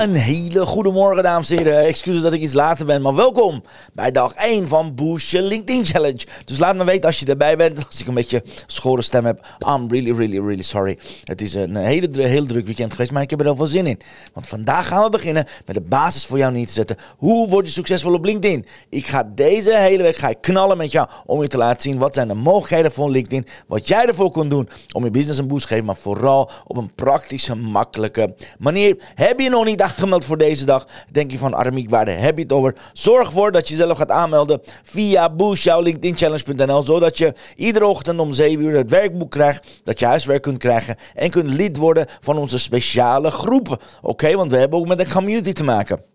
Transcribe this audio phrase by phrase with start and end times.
[0.00, 1.84] Een hele goede morgen, dames en heren.
[1.84, 6.26] Excuses dat ik iets later ben, maar welkom bij dag 1 van Your LinkedIn Challenge.
[6.44, 7.86] Dus laat me weten als je erbij bent.
[7.86, 10.98] Als ik een beetje schore stem heb, I'm really, really, really sorry.
[11.24, 13.86] Het is een hele, heel druk weekend geweest, maar ik heb er wel veel zin
[13.86, 14.00] in.
[14.32, 16.96] Want vandaag gaan we beginnen met de basis voor jou neer te zetten.
[17.16, 18.66] Hoe word je succesvol op LinkedIn?
[18.88, 21.98] Ik ga deze hele week ga ik knallen met jou om je te laten zien
[21.98, 23.46] wat zijn de mogelijkheden van LinkedIn.
[23.66, 26.76] Wat jij ervoor kunt doen om je business een boost te geven, maar vooral op
[26.76, 29.02] een praktische, makkelijke manier.
[29.14, 30.86] Heb je nog niet aangemeld voor deze dag?
[31.12, 32.74] Denk je van Armiek, waar heb je het over?
[32.92, 38.64] Zorg ervoor dat je zelf gaat aanmelden via boostjouwlinkedinchallenge.nl zodat je iedere ochtend om 7
[38.64, 42.58] uur het werkboek krijgt, dat je huiswerk kunt krijgen en kunt lid worden van onze
[42.58, 43.78] speciale groepen.
[44.02, 46.09] Oké, want we hebben ook met een community te maken.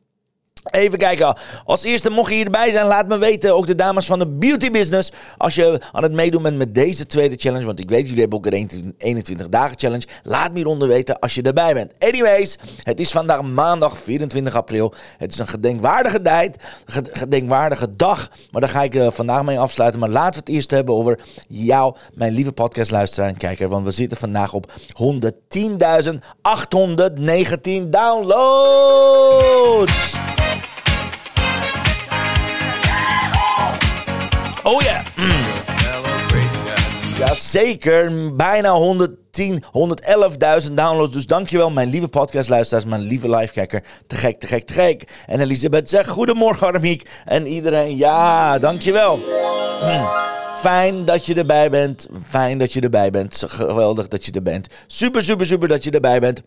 [0.72, 1.38] Even kijken.
[1.66, 3.56] Als eerste, mocht je hierbij zijn, laat me weten.
[3.56, 5.12] Ook de dames van de beauty business.
[5.38, 7.66] Als je aan het meedoen bent met deze tweede challenge.
[7.66, 10.08] Want ik weet, jullie hebben ook een 21 dagen challenge.
[10.24, 11.92] Laat me hieronder weten als je erbij bent.
[12.00, 14.94] Anyways, het is vandaag maandag 24 april.
[15.18, 16.58] Het is een gedenkwaardige tijd.
[17.12, 18.30] Gedenkwaardige dag.
[18.52, 20.00] Maar daar ga ik uh, vandaag mee afsluiten.
[20.00, 23.70] Maar laten we het eerst hebben over jou, mijn lieve podcastluisteraar en kijker.
[23.70, 24.76] Want we zitten vandaag op 110.819
[27.90, 28.94] downloads.
[37.26, 41.13] Jazeker, bijna 110, 111.000 downloads.
[41.13, 43.84] Dus dankjewel, mijn lieve podcastluisteraars, mijn lieve livekijker.
[44.08, 45.03] Te gek, te gek, te gek.
[45.25, 47.09] En Elisabeth zegt, goedemorgen Armiek.
[47.25, 49.16] En iedereen, ja, dankjewel.
[49.16, 50.08] Mm.
[50.59, 52.08] Fijn dat je erbij bent.
[52.30, 53.44] Fijn dat je erbij bent.
[53.47, 54.68] Geweldig dat je er bent.
[54.88, 56.42] Super, super, super dat je erbij bent.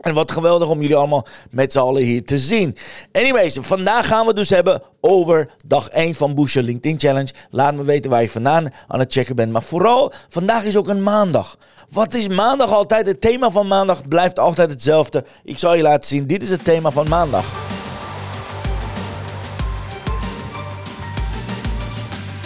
[0.00, 2.76] En wat geweldig om jullie allemaal met z'n allen hier te zien.
[3.12, 7.32] Anyways, vandaag gaan we dus hebben over dag 1 van Booster LinkedIn Challenge.
[7.50, 9.52] Laat me weten waar je vandaan aan het checken bent.
[9.52, 11.56] Maar vooral, vandaag is ook een maandag.
[11.90, 13.06] Wat is maandag altijd?
[13.06, 15.24] Het thema van maandag blijft altijd hetzelfde.
[15.44, 16.26] Ik zal je laten zien.
[16.26, 17.44] Dit is het thema van maandag.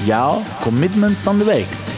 [0.05, 1.90] Jouw commitment van de week.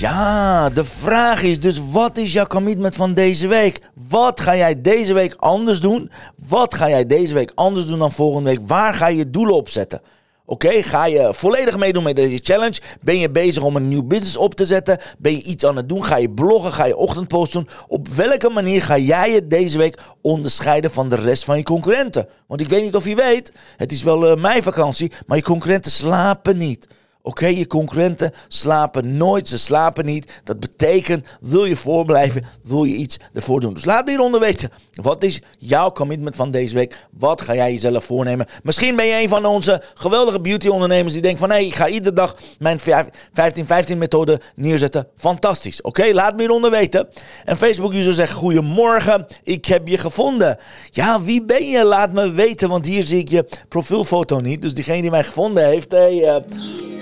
[0.00, 3.80] Ja, de vraag is dus: wat is jouw commitment van deze week?
[4.08, 6.10] Wat ga jij deze week anders doen?
[6.48, 8.60] Wat ga jij deze week anders doen dan volgende week?
[8.66, 10.00] Waar ga je doelen op zetten?
[10.44, 12.80] Oké, ga je volledig meedoen met deze challenge?
[13.00, 14.98] Ben je bezig om een nieuw business op te zetten?
[15.18, 16.04] Ben je iets aan het doen?
[16.04, 16.72] Ga je bloggen?
[16.72, 17.68] Ga je ochtendpost doen?
[17.88, 22.28] Op welke manier ga jij je deze week onderscheiden van de rest van je concurrenten?
[22.46, 25.42] Want ik weet niet of je weet, het is wel uh, mijn vakantie, maar je
[25.42, 26.86] concurrenten slapen niet.
[27.22, 30.40] Oké, je concurrenten slapen nooit, ze slapen niet.
[30.44, 33.74] Dat betekent, wil je voorblijven, wil je iets ervoor doen.
[33.74, 37.06] Dus laat me hieronder weten, wat is jouw commitment van deze week?
[37.10, 38.46] Wat ga jij jezelf voornemen?
[38.62, 41.50] Misschien ben je een van onze geweldige beauty ondernemers die denkt van...
[41.50, 45.06] hé, ik ga iedere dag mijn 15-15 methode neerzetten.
[45.16, 46.12] Fantastisch, oké?
[46.12, 47.08] Laat me hieronder weten.
[47.44, 50.58] En Facebook-user zegt, goedemorgen, ik heb je gevonden.
[50.90, 51.84] Ja, wie ben je?
[51.84, 54.62] Laat me weten, want hier zie ik je profielfoto niet.
[54.62, 56.36] Dus diegene die mij gevonden heeft, hey, uh,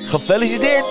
[0.07, 0.85] Gefeliciteerd!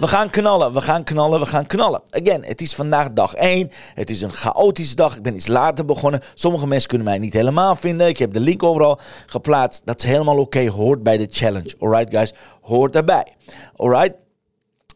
[0.00, 2.02] We gaan knallen, we gaan knallen, we gaan knallen.
[2.10, 3.70] Again, het is vandaag dag 1.
[3.94, 5.16] Het is een chaotische dag.
[5.16, 6.20] Ik ben iets later begonnen.
[6.34, 8.08] Sommige mensen kunnen mij niet helemaal vinden.
[8.08, 9.82] Ik heb de link overal geplaatst.
[9.84, 10.68] Dat is helemaal oké.
[10.68, 11.74] Hoort bij de challenge.
[11.78, 12.32] Alright, guys?
[12.60, 13.26] Hoort erbij.
[13.76, 14.14] Alright?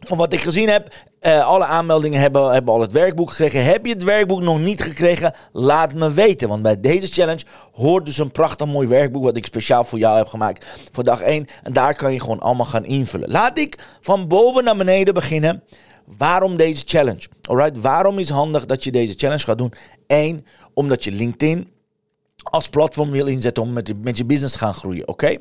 [0.00, 3.65] Van wat ik gezien heb, uh, alle aanmeldingen hebben, hebben al het werkboek gekregen.
[3.65, 5.34] Heb je het werkboek nog niet gekregen?
[5.53, 6.49] Laat me weten.
[6.49, 9.25] Want bij deze challenge hoort dus een prachtig mooi werkboek.
[9.25, 11.47] Wat ik speciaal voor jou heb gemaakt voor dag 1.
[11.62, 13.30] En daar kan je gewoon allemaal gaan invullen.
[13.30, 15.63] Laat ik van boven naar beneden beginnen.
[16.18, 17.28] Waarom deze challenge?
[17.42, 19.72] Alright, waarom is handig dat je deze challenge gaat doen?
[20.07, 21.71] Eén, omdat je LinkedIn
[22.51, 25.09] als platform wil inzetten om met met je business te gaan groeien.
[25.09, 25.37] Oké?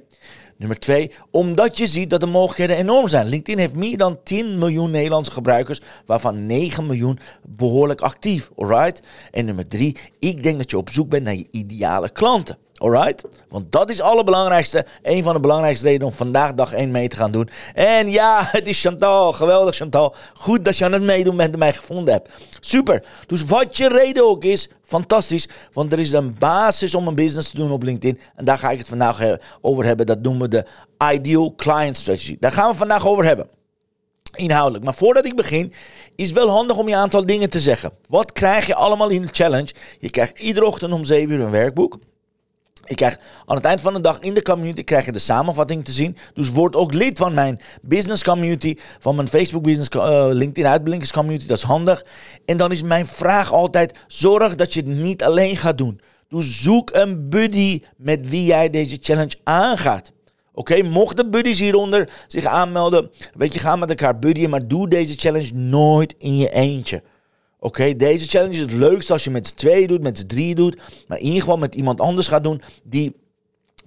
[0.57, 3.27] Nummer twee, omdat je ziet dat de mogelijkheden enorm zijn.
[3.27, 8.49] LinkedIn heeft meer dan 10 miljoen Nederlandse gebruikers, waarvan 9 miljoen behoorlijk actief.
[8.55, 9.01] Alright?
[9.31, 12.57] En nummer drie, ik denk dat je op zoek bent naar je ideale klanten.
[12.77, 13.23] Alright?
[13.49, 14.85] Want dat is het allerbelangrijkste.
[15.01, 17.49] Een van de belangrijkste redenen om vandaag dag 1 mee te gaan doen.
[17.73, 19.33] En ja, het is Chantal.
[19.33, 20.15] Geweldig Chantal.
[20.33, 22.29] Goed dat je aan het meedoen bent en mij gevonden hebt.
[22.59, 23.03] Super.
[23.27, 25.47] Dus wat je reden ook is, fantastisch.
[25.71, 28.19] Want er is een basis om een business te doen op LinkedIn.
[28.35, 30.05] En daar ga ik het vandaag over hebben.
[30.05, 30.65] Dat noemen we de
[31.13, 32.37] Ideal Client Strategy.
[32.39, 33.47] Daar gaan we vandaag over hebben.
[34.35, 34.83] inhoudelijk.
[34.83, 35.73] Maar voordat ik begin,
[36.15, 37.91] is wel handig om je aantal dingen te zeggen.
[38.09, 39.73] Wat krijg je allemaal in de challenge?
[39.99, 41.97] Je krijgt iedere ochtend om 7 uur een werkboek.
[42.85, 45.85] Ik krijg aan het eind van de dag in de community krijg je de samenvatting
[45.85, 46.17] te zien.
[46.33, 51.11] Dus word ook lid van mijn business community, van mijn Facebook business, uh, LinkedIn uitblinkers
[51.11, 51.47] community.
[51.47, 52.05] Dat is handig.
[52.45, 56.01] En dan is mijn vraag altijd: zorg dat je het niet alleen gaat doen.
[56.27, 60.11] Dus zoek een buddy met wie jij deze challenge aangaat.
[60.53, 65.15] Oké, mochten buddies hieronder zich aanmelden, weet je, ga met elkaar buddyen, maar doe deze
[65.17, 67.03] challenge nooit in je eentje.
[67.65, 70.55] Oké, deze challenge is het leukste als je met z'n twee doet, met z'n drie
[70.55, 70.77] doet,
[71.07, 73.15] maar in ieder geval met iemand anders gaat doen die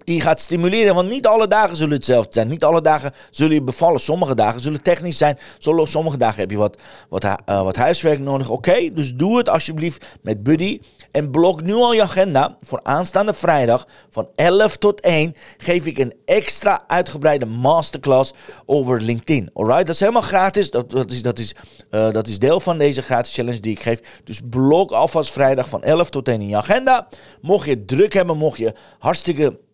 [0.09, 0.95] die gaat stimuleren.
[0.95, 2.49] Want niet alle dagen zullen hetzelfde zijn.
[2.49, 4.01] Niet alle dagen zullen je bevallen.
[4.01, 5.39] Sommige dagen zullen technisch zijn.
[5.59, 6.79] Sommige dagen heb je wat,
[7.09, 8.51] wat, uh, wat huiswerk nodig.
[8.51, 10.81] Oké, dus doe het alsjeblieft met Buddy.
[11.11, 12.57] En blok nu al je agenda.
[12.61, 18.33] Voor aanstaande vrijdag van 11 tot 1 geef ik een extra uitgebreide masterclass
[18.67, 19.51] over LinkedIn.
[19.55, 20.71] Alright, dat is helemaal gratis.
[20.71, 21.55] Dat, dat, is, dat, is,
[21.91, 24.01] uh, dat is deel van deze gratis challenge die ik geef.
[24.25, 27.09] Dus blok alvast vrijdag van 11 tot 1 in je agenda.
[27.41, 29.67] Mocht je druk hebben, mocht je hartstikke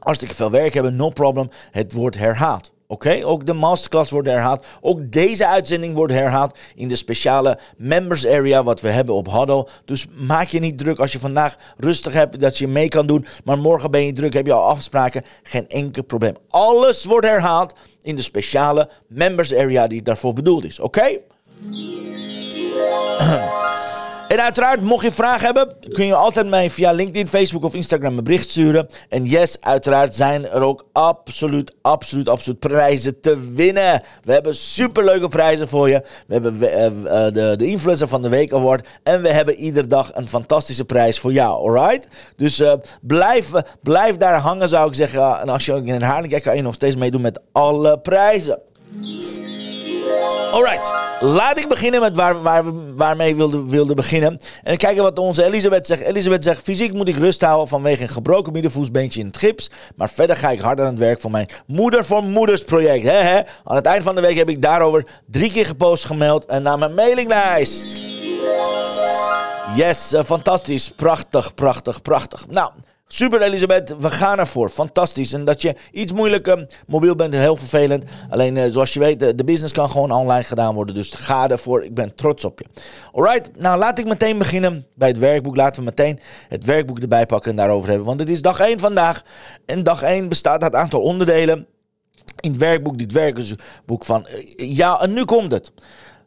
[0.00, 1.50] hartstikke veel werk hebben, no problem.
[1.70, 2.72] Het wordt herhaald.
[2.86, 4.64] Oké, ook de masterclass wordt herhaald.
[4.80, 9.68] Ook deze uitzending wordt herhaald in de speciale members area wat we hebben op Huddle.
[9.84, 13.26] Dus maak je niet druk als je vandaag rustig hebt dat je mee kan doen.
[13.44, 15.24] Maar morgen ben je druk, heb je al afspraken.
[15.42, 16.36] Geen enkel probleem.
[16.48, 20.80] Alles wordt herhaald in de speciale members area die daarvoor bedoeld is.
[20.80, 21.18] Oké?
[24.30, 28.18] En uiteraard, mocht je vragen hebben, kun je altijd mij via LinkedIn, Facebook of Instagram
[28.18, 28.88] een bericht sturen.
[29.08, 34.02] En yes, uiteraard zijn er ook absoluut, absoluut, absoluut prijzen te winnen.
[34.22, 36.02] We hebben superleuke prijzen voor je.
[36.26, 38.86] We hebben uh, de, de Influencer van de Week Award.
[39.02, 42.08] En we hebben iedere dag een fantastische prijs voor jou, alright?
[42.36, 42.72] Dus uh,
[43.02, 43.50] blijf,
[43.82, 45.40] blijf daar hangen, zou ik zeggen.
[45.40, 48.58] En als je in Haarlem kijkt, kan je nog steeds meedoen met alle prijzen.
[50.52, 52.64] Alright, laat ik beginnen met waar, waar,
[52.96, 54.40] waarmee ik wilde, wilde beginnen.
[54.62, 56.02] En kijken wat onze Elisabeth zegt.
[56.02, 59.70] Elisabeth zegt, fysiek moet ik rust houden vanwege een gebroken middenvoetsbeentje in het gips.
[59.94, 63.04] Maar verder ga ik hard aan het werk voor mijn Moeder voor Moeders project.
[63.04, 63.40] He.
[63.64, 66.78] Aan het eind van de week heb ik daarover drie keer gepost gemeld en naar
[66.78, 68.08] mijn mailinglijst.
[69.76, 70.90] Yes, uh, fantastisch.
[70.90, 72.46] Prachtig, prachtig, prachtig.
[72.48, 72.70] Nou,
[73.12, 74.68] Super Elisabeth, we gaan ervoor.
[74.68, 75.32] Fantastisch.
[75.32, 78.04] En dat je iets moeilijker mobiel bent, heel vervelend.
[78.28, 80.94] Alleen uh, zoals je weet, de, business kan gewoon online gedaan worden.
[80.94, 81.84] Dus ga ervoor.
[81.84, 82.64] Ik ben trots op je.
[83.12, 85.56] Alright, nou laat ik meteen beginnen bij het werkboek.
[85.56, 88.06] Laten we meteen het werkboek erbij pakken en daarover hebben.
[88.06, 89.22] Want het is dag 1 vandaag.
[89.66, 91.66] En dag 1 bestaat uit een aantal onderdelen.
[92.40, 95.72] In het werkboek, dit werkboek van uh, ja, en nu komt het.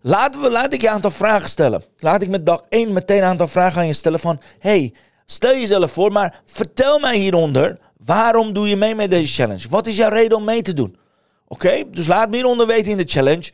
[0.01, 1.83] Laten we, laat ik je een aantal vragen stellen.
[1.97, 4.39] Laat ik met dag 1 meteen een aantal vragen aan je stellen van...
[4.59, 4.93] Hey,
[5.25, 9.69] Stel jezelf voor, maar vertel mij hieronder, waarom doe je mee met deze challenge?
[9.69, 10.97] Wat is jouw reden om mee te doen?
[11.47, 13.51] Oké, dus laat me hieronder weten in de challenge,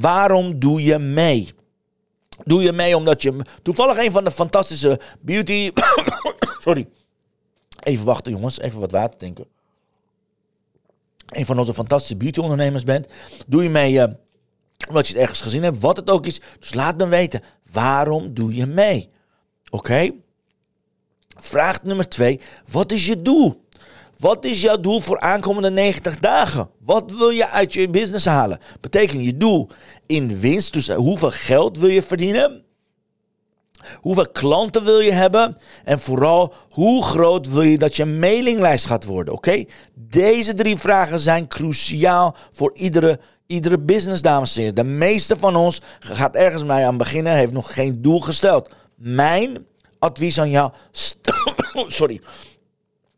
[0.00, 1.54] waarom doe je mee?
[2.44, 5.70] Doe je mee omdat je toevallig een van de fantastische beauty...
[6.64, 6.88] Sorry.
[7.82, 9.46] Even wachten jongens, even wat water drinken.
[11.26, 13.06] Een van onze fantastische beauty ondernemers bent.
[13.46, 13.92] Doe je mee...
[13.92, 14.04] Uh,
[14.88, 16.40] omdat je het ergens gezien hebt, wat het ook is.
[16.58, 17.42] Dus laat me weten,
[17.72, 19.08] waarom doe je mee?
[19.70, 20.10] Oké?
[21.40, 22.40] Vraag nummer twee,
[22.70, 23.64] wat is je doel?
[24.18, 26.70] Wat is jouw doel voor aankomende 90 dagen?
[26.84, 28.58] Wat wil je uit je business halen?
[28.80, 29.68] Betekent je doel
[30.06, 32.64] in winst, dus hoeveel geld wil je verdienen?
[33.94, 35.56] Hoeveel klanten wil je hebben?
[35.84, 39.34] En vooral, hoe groot wil je dat je mailinglijst gaat worden?
[39.34, 39.64] Oké?
[39.94, 44.74] Deze drie vragen zijn cruciaal voor iedere, iedere business, dames en heren.
[44.74, 48.70] De meeste van ons gaat ergens mee aan beginnen, heeft nog geen doel gesteld.
[48.94, 49.66] Mijn
[50.00, 50.72] advies aan jou.
[51.98, 52.20] Sorry.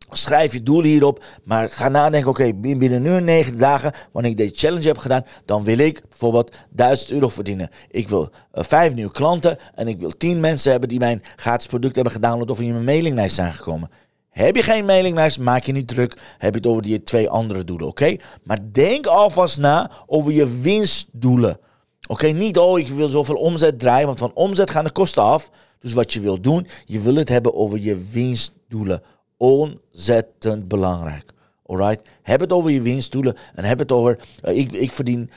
[0.09, 4.53] Schrijf je doelen hierop, maar ga nadenken, oké, binnen nu negen dagen, wanneer ik deze
[4.55, 7.69] challenge heb gedaan, dan wil ik bijvoorbeeld 1000 euro verdienen.
[7.89, 11.67] Ik wil uh, vijf nieuwe klanten en ik wil 10 mensen hebben die mijn gratis
[11.67, 13.89] product hebben gedownload of in mijn mailinglijst zijn gekomen.
[14.29, 16.17] Heb je geen mailinglijst, maak je niet druk.
[16.37, 18.15] Heb je het over die twee andere doelen, oké?
[18.43, 21.59] Maar denk alvast na over je winstdoelen.
[22.07, 25.49] Oké, niet, oh, ik wil zoveel omzet draaien, want van omzet gaan de kosten af.
[25.83, 29.01] Dus wat je wil doen, je wil het hebben over je winstdoelen.
[29.37, 31.31] Ontzettend belangrijk.
[31.65, 32.01] Alright?
[32.21, 35.29] Heb het over je winstdoelen en heb het over, uh, ik, ik, verdien,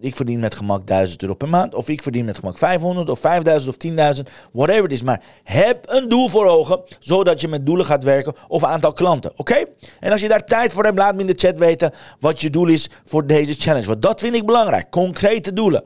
[0.00, 1.74] ik verdien met gemak 1000 euro per maand.
[1.74, 4.22] Of ik verdien met gemak 500 of 5000 of 10.000.
[4.52, 5.02] Whatever het is.
[5.02, 9.32] Maar heb een doel voor ogen, zodat je met doelen gaat werken of aantal klanten.
[9.36, 9.64] Oké?
[10.00, 12.50] En als je daar tijd voor hebt, laat me in de chat weten wat je
[12.50, 13.86] doel is voor deze challenge.
[13.86, 14.90] Want dat vind ik belangrijk.
[14.90, 15.84] Concrete doelen.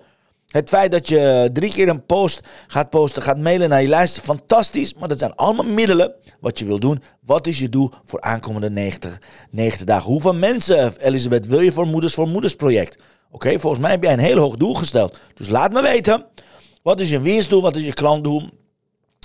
[0.52, 4.20] Het feit dat je drie keer een post gaat posten, gaat mailen naar je lijst,
[4.20, 4.94] fantastisch.
[4.94, 7.02] Maar dat zijn allemaal middelen wat je wil doen.
[7.20, 10.10] Wat is je doel voor aankomende 90, 90 dagen?
[10.10, 12.98] Hoeveel mensen, Elisabeth, wil je voor Moeders voor Moeders project?
[13.30, 15.18] Oké, volgens mij heb jij een heel hoog doel gesteld.
[15.34, 16.24] Dus laat me weten.
[16.82, 17.62] Wat is je winstdoel?
[17.62, 18.42] Wat is je klantdoel?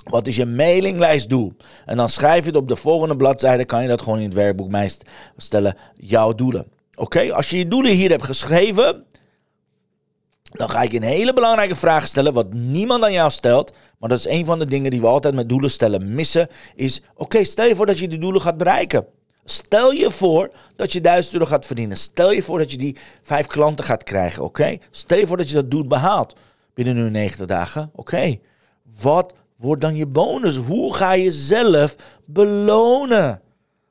[0.04, 1.52] Wat is je mailinglijstdoel?
[1.86, 3.64] En dan schrijf je het op de volgende bladzijde.
[3.64, 4.90] Kan je dat gewoon in het werkboek mij
[5.36, 5.76] stellen.
[5.94, 6.66] Jouw doelen.
[6.94, 9.04] Oké, als je je doelen hier hebt geschreven.
[10.50, 12.32] Dan ga ik een hele belangrijke vraag stellen.
[12.32, 13.72] Wat niemand aan jou stelt.
[13.98, 16.48] Maar dat is een van de dingen die we altijd met doelen stellen missen.
[16.74, 19.06] Is oké, stel je voor dat je die doelen gaat bereiken.
[19.44, 21.96] Stel je voor dat je 1000 euro gaat verdienen.
[21.96, 24.44] Stel je voor dat je die vijf klanten gaat krijgen.
[24.44, 24.76] Oké?
[24.90, 26.34] Stel je voor dat je dat doel behaalt
[26.74, 27.90] binnen nu 90 dagen.
[27.94, 28.38] Oké.
[29.00, 30.56] Wat wordt dan je bonus?
[30.56, 33.40] Hoe ga je zelf belonen?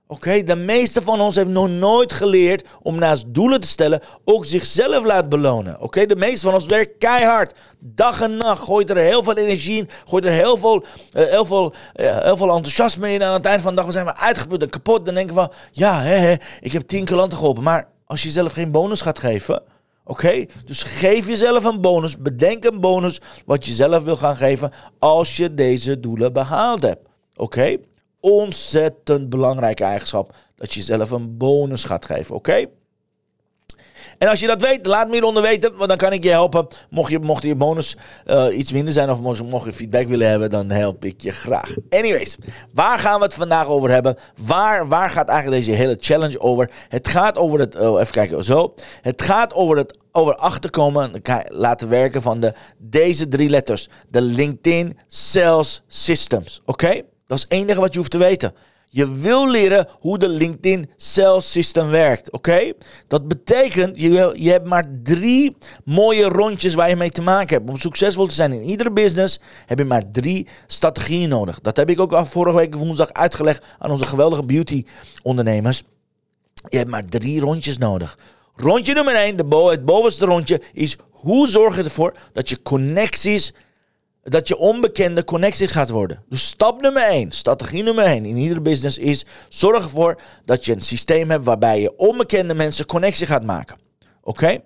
[0.10, 4.46] Oké, de meeste van ons heeft nog nooit geleerd om naast doelen te stellen ook
[4.46, 5.82] zichzelf laat belonen.
[5.82, 7.54] Oké, de meeste van ons werkt keihard.
[7.80, 8.64] Dag en nacht.
[8.64, 9.90] Gooit er heel veel energie in.
[10.06, 10.84] Gooit er heel veel,
[11.14, 13.22] uh, heel veel, uh, heel veel enthousiasme in.
[13.22, 15.06] En aan het eind van de dag zijn we uitgeput en kapot.
[15.06, 17.64] Dan denken we van, ja, hè, hè, ik heb tien klanten geholpen.
[17.64, 19.64] Maar als je zelf geen bonus gaat geven...
[20.10, 22.18] Oké, dus geef jezelf een bonus.
[22.18, 27.08] Bedenk een bonus wat je zelf wil gaan geven als je deze doelen behaald hebt.
[27.36, 27.78] Oké,
[28.20, 32.36] ontzettend belangrijke eigenschap dat je jezelf een bonus gaat geven.
[32.36, 32.66] Oké?
[34.18, 36.68] En als je dat weet, laat me hieronder weten, want dan kan ik je helpen.
[36.90, 40.30] Mocht je, mocht je bonus uh, iets minder zijn of mocht, mocht je feedback willen
[40.30, 41.76] hebben, dan help ik je graag.
[41.90, 42.38] Anyways,
[42.74, 44.18] waar gaan we het vandaag over hebben?
[44.46, 46.72] Waar, waar gaat eigenlijk deze hele challenge over?
[46.90, 48.74] Het gaat over het, oh, even kijken, zo.
[49.02, 53.90] Het gaat over het over achterkomen, laten werken van de, deze drie letters.
[54.10, 57.02] De LinkedIn Sales Systems, oké?
[57.28, 58.54] Dat is het enige wat je hoeft te weten.
[58.90, 62.32] Je wil leren hoe de LinkedIn Sales System werkt.
[62.32, 62.74] Oké?
[63.08, 67.70] Dat betekent, je, je hebt maar drie mooie rondjes waar je mee te maken hebt.
[67.70, 71.60] Om succesvol te zijn in iedere business heb je maar drie strategieën nodig.
[71.60, 74.86] Dat heb ik ook al vorige week woensdag uitgelegd aan onze geweldige beauty
[75.24, 75.84] ondernemers.
[76.70, 78.18] Je hebt maar drie rondjes nodig.
[78.56, 83.54] Rondje nummer 1, de het bovenste rondje, is hoe zorg je ervoor dat je connecties
[84.30, 86.24] dat je onbekende connecties gaat worden.
[86.30, 90.74] Dus stap nummer 1, strategie nummer 1 in iedere business is: zorg ervoor dat je
[90.74, 93.78] een systeem hebt waarbij je onbekende mensen connectie gaat maken.
[94.22, 94.58] Oké?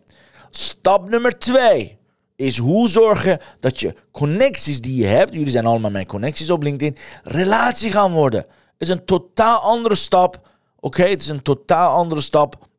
[0.50, 1.98] Stap nummer 2
[2.36, 6.64] is hoe zorgen dat je connecties die je hebt, jullie zijn allemaal mijn connecties op
[6.64, 8.42] LinkedIn, relatie gaan worden.
[8.42, 10.50] Het is een totaal andere stap.
[10.80, 12.70] Oké, het is een totaal andere stap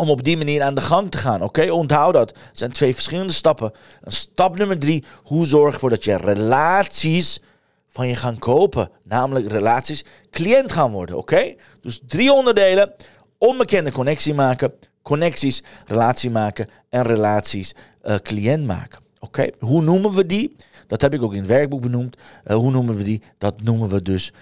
[0.00, 1.42] om op die manier aan de gang te gaan.
[1.42, 2.28] Oké, onthoud dat.
[2.28, 3.72] Het zijn twee verschillende stappen.
[4.04, 7.40] stap nummer drie, hoe zorg ervoor dat je relaties
[7.88, 8.90] van je gaan kopen.
[9.02, 11.16] Namelijk relaties cliënt gaan worden.
[11.16, 12.92] Oké, dus drie onderdelen.
[13.38, 19.00] Onbekende connectie maken, connecties, relatie maken en relaties uh, cliënt maken.
[19.18, 20.56] Oké, hoe noemen we die?
[20.86, 22.16] Dat heb ik ook in het werkboek benoemd.
[22.46, 23.22] Uh, hoe noemen we die?
[23.38, 24.32] Dat noemen we dus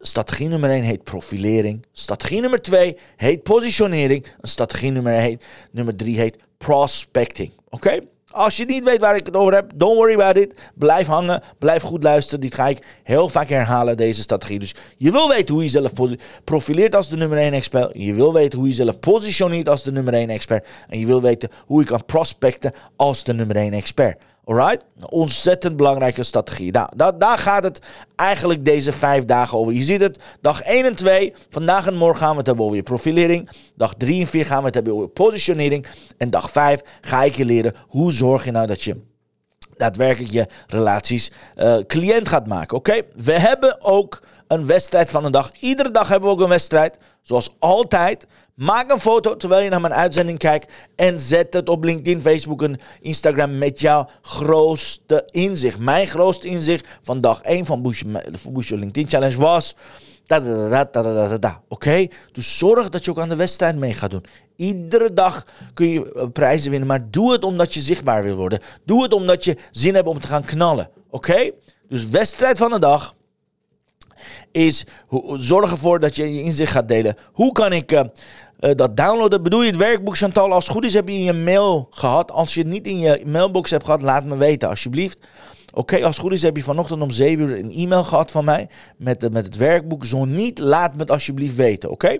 [0.00, 1.86] strategie nummer 1 heet profilering.
[1.92, 4.26] Strategie nummer 2 heet positionering.
[4.40, 7.50] En strategie nummer, 1, nummer 3 heet prospecting.
[7.68, 7.98] Oké?
[8.30, 10.54] Als je niet weet waar ik het over heb, don't worry about it.
[10.74, 12.40] Blijf hangen, blijf goed luisteren.
[12.40, 14.58] Dit ga ik heel vaak herhalen, deze strategie.
[14.58, 15.92] Dus je wil weten hoe je jezelf
[16.44, 17.90] profileert als de nummer 1 expert.
[17.94, 20.66] Je wil weten hoe je jezelf positioneert als de nummer 1 expert.
[20.88, 24.18] En je wil weten hoe je kan prospecten als de nummer 1 expert.
[24.46, 24.84] Alright?
[25.08, 26.72] Ontzettend belangrijke strategie.
[26.72, 27.78] Nou, daar, gaat het
[28.16, 29.72] eigenlijk deze vijf dagen over.
[29.72, 31.32] Je ziet het, dag 1 en 2.
[31.50, 33.50] Vandaag en morgen gaan we het hebben over je profilering.
[33.76, 35.86] Dag 3 en 4 gaan we het hebben over positionering.
[36.16, 39.00] En dag 5 ga ik je leren hoe zorg je nou dat je
[39.76, 42.76] daadwerkelijk je relaties uh, cliënt gaat maken.
[42.76, 43.00] Oké?
[43.14, 45.50] We hebben ook een wedstrijd van de dag.
[45.60, 46.98] Iedere dag hebben we ook een wedstrijd.
[47.22, 48.26] Zoals altijd.
[48.56, 52.62] Maak een foto terwijl je naar mijn uitzending kijkt en zet het op LinkedIn, Facebook
[52.62, 55.78] en Instagram met jouw grootste inzicht.
[55.78, 58.02] Mijn grootste inzicht van dag 1 van Bush,
[58.48, 59.76] Bush LinkedIn Challenge was...
[61.68, 62.06] Oké?
[62.32, 64.24] Dus zorg dat je ook aan de wedstrijd mee gaat doen.
[64.56, 68.60] Iedere dag kun je eh, prijzen winnen, maar doe het omdat je zichtbaar wil worden.
[68.84, 70.90] Doe het omdat je zin hebt om te gaan knallen.
[71.10, 71.50] Oké?
[71.88, 73.14] Dus wedstrijd van de dag
[74.52, 74.84] is
[75.36, 77.16] zorg ervoor dat je je inzicht gaat delen.
[77.32, 78.00] Hoe kan ik uh,
[78.60, 79.42] uh, dat downloaden?
[79.42, 80.52] Bedoel je het werkboek Chantal?
[80.52, 82.30] Als het goed is heb je in je mail gehad.
[82.30, 85.18] Als je het niet in je mailbox hebt gehad, laat me weten alsjeblieft.
[85.72, 88.44] Oké, als het goed is heb je vanochtend om 7 uur een e-mail gehad van
[88.44, 90.04] mij met, uh, met het werkboek.
[90.04, 92.18] Zo niet, laat me het alsjeblieft weten, oké?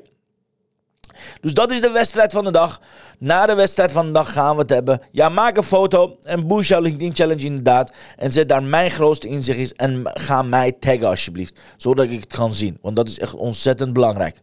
[1.40, 2.80] Dus dat is de wedstrijd van de dag.
[3.18, 5.00] Na de wedstrijd van de dag gaan we het hebben.
[5.10, 7.92] Ja, maak een foto en boost jouw LinkedIn Challenge inderdaad.
[8.16, 9.72] En zet daar mijn grootste inzicht is.
[9.72, 11.58] En ga mij taggen alsjeblieft.
[11.76, 12.78] Zodat ik het kan zien.
[12.82, 14.36] Want dat is echt ontzettend belangrijk.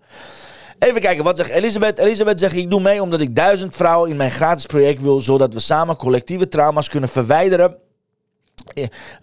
[0.83, 1.97] Even kijken, wat zegt Elisabeth?
[1.97, 5.19] Elisabeth zegt, ik doe mee omdat ik duizend vrouwen in mijn gratis project wil.
[5.19, 7.77] Zodat we samen collectieve trauma's kunnen verwijderen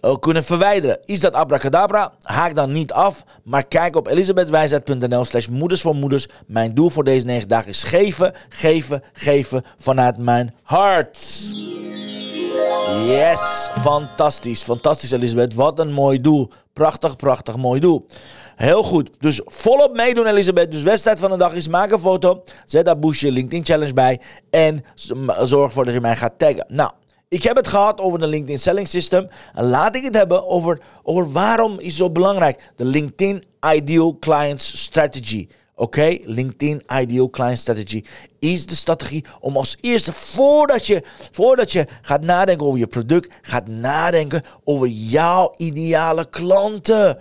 [0.01, 0.99] uh, kunnen verwijderen.
[1.05, 2.13] Is dat abracadabra?
[2.21, 6.27] Haak dan niet af, maar kijk op elisabethwijsheid.nl slash moeders voor moeders.
[6.47, 11.17] Mijn doel voor deze negen dagen is geven, geven, geven vanuit mijn hart.
[13.05, 15.53] Yes, fantastisch, fantastisch Elisabeth.
[15.53, 16.51] Wat een mooi doel.
[16.73, 18.07] Prachtig, prachtig mooi doel.
[18.55, 19.09] Heel goed.
[19.19, 20.71] Dus volop meedoen, Elisabeth.
[20.71, 22.43] Dus wedstrijd van de dag is: maak een foto.
[22.65, 24.19] Zet daar Boesje LinkedIn Challenge bij.
[24.49, 24.83] En
[25.43, 26.65] zorg ervoor dat je mij gaat taggen.
[26.67, 26.91] Nou,
[27.27, 29.27] ik heb het gehad over de LinkedIn Selling System.
[29.53, 32.71] En laat ik het hebben over, over waarom is zo belangrijk.
[32.75, 33.43] De LinkedIn
[33.73, 35.47] Ideal Clients Strategy.
[35.75, 38.03] Oké, LinkedIn Ideal Client Strategy
[38.39, 43.33] is de strategie om als eerste, voordat je, voordat je gaat nadenken over je product,
[43.41, 47.17] gaat nadenken over jouw ideale klanten.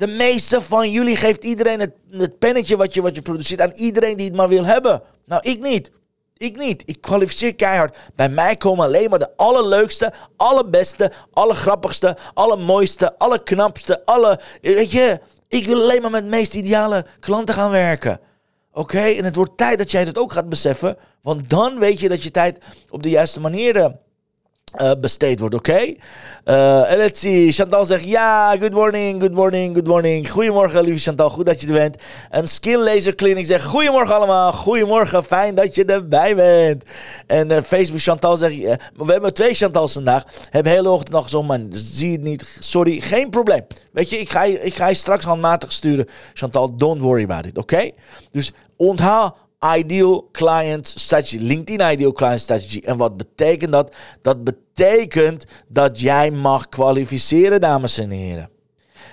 [0.00, 3.72] De meeste van jullie geeft iedereen het, het pennetje wat je, wat je produceert aan
[3.72, 5.02] iedereen die het maar wil hebben.
[5.26, 5.90] Nou, ik niet.
[6.36, 6.82] Ik niet.
[6.86, 7.96] Ik kwalificeer keihard.
[8.14, 14.40] Bij mij komen alleen maar de allerleukste, allerbeste, allergrappigste, allermooiste, allerknapste, alle...
[14.60, 18.20] Weet je, ik wil alleen maar met de meest ideale klanten gaan werken.
[18.72, 19.00] Oké?
[19.02, 20.96] En het wordt tijd dat jij dat ook gaat beseffen.
[21.22, 22.58] Want dan weet je dat je tijd
[22.90, 23.86] op de juiste manier eh,
[24.76, 25.70] uh, besteed wordt, oké?
[25.70, 25.98] Okay?
[26.44, 27.52] Uh, let's see.
[27.52, 30.30] Chantal zegt ja, good morning, good morning, good morning.
[30.30, 31.96] Goedemorgen, lieve Chantal, goed dat je er bent.
[32.30, 36.84] Een Skin Laser Clinic zegt goedemorgen allemaal, goedemorgen, fijn dat je erbij bent.
[37.26, 38.54] En uh, Facebook Chantal zegt,
[38.96, 40.24] we hebben twee Chantals vandaag.
[40.50, 42.56] Hebben hele ochtend nog gezond, maar zie het niet.
[42.60, 43.66] Sorry, geen probleem.
[43.92, 46.08] Weet je, ik ga je, ik ga je straks handmatig sturen.
[46.34, 47.90] Chantal, don't worry about it, oké?
[48.30, 49.36] Dus onthaal
[49.66, 51.38] Ideal Client Strategy.
[51.38, 52.80] LinkedIn Ideal Client Strategy.
[52.84, 53.94] En wat betekent dat?
[54.22, 58.50] Dat betekent dat jij mag kwalificeren, dames en heren.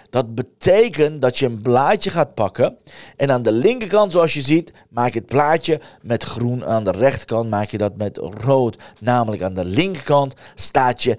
[0.10, 2.78] Dat betekent dat je een blaadje gaat pakken.
[3.16, 6.66] En aan de linkerkant, zoals je ziet, maak je het plaatje met groen.
[6.66, 8.78] Aan de rechterkant maak je dat met rood.
[9.00, 11.18] Namelijk aan de linkerkant staat je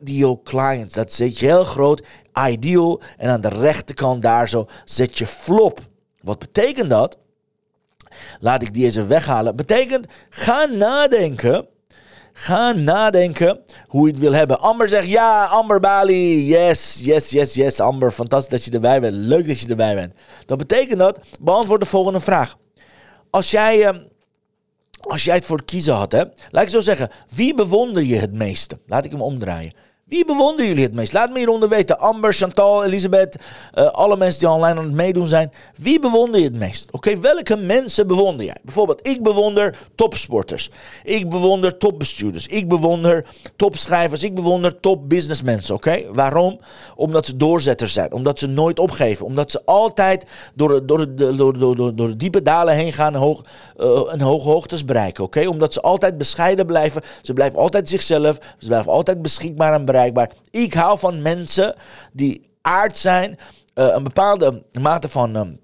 [0.00, 0.94] Ideal Clients.
[0.94, 2.06] Dat zet je heel groot.
[2.48, 3.00] Ideal.
[3.16, 5.80] En aan de rechterkant daar zo zet je flop.
[6.20, 7.18] Wat betekent dat?
[8.40, 9.56] Laat ik die eens weghalen.
[9.56, 11.66] Betekent, ga nadenken.
[12.32, 14.60] Ga nadenken hoe je het wil hebben.
[14.60, 16.46] Amber zegt ja, Amber Bali.
[16.46, 18.10] Yes, yes, yes, yes, Amber.
[18.10, 19.14] Fantastisch dat je erbij bent.
[19.14, 20.14] Leuk dat je erbij bent.
[20.46, 22.58] Dat betekent dat, beantwoord de volgende vraag.
[23.30, 23.98] Als jij, ehm,
[25.00, 28.16] als jij het voor het kiezen had, hè, laat ik zo zeggen, wie bewonder je
[28.16, 28.78] het meeste?
[28.86, 29.72] Laat ik hem omdraaien.
[30.12, 31.12] Wie bewonderen jullie het meest?
[31.12, 31.98] Laat me hieronder weten.
[31.98, 33.36] Amber, Chantal, Elisabeth,
[33.74, 35.52] uh, alle mensen die online aan het meedoen zijn.
[35.76, 36.90] Wie bewonder je het meest?
[36.90, 38.56] Oké, welke mensen bewonder jij?
[38.62, 40.70] Bijvoorbeeld, ik bewonder topsporters.
[41.04, 42.46] Ik bewonder topbestuurders.
[42.46, 44.22] Ik bewonder topschrijvers.
[44.22, 45.74] Ik bewonder topbusinessmensen.
[45.74, 46.60] Oké, waarom?
[46.96, 48.12] Omdat ze doorzetters zijn.
[48.12, 49.26] Omdat ze nooit opgeven.
[49.26, 53.44] Omdat ze altijd door, door, door, door, door, door diepe dalen heen gaan en hoog,
[53.78, 55.24] uh, hoge hoogtes bereiken.
[55.24, 57.02] Oké, omdat ze altijd bescheiden blijven.
[57.22, 58.38] Ze blijven altijd zichzelf.
[58.58, 60.00] Ze blijven altijd beschikbaar en bereikbaar.
[60.50, 61.74] Ik hou van mensen
[62.12, 63.38] die aard zijn,
[63.74, 65.60] uh, een bepaalde mate van um,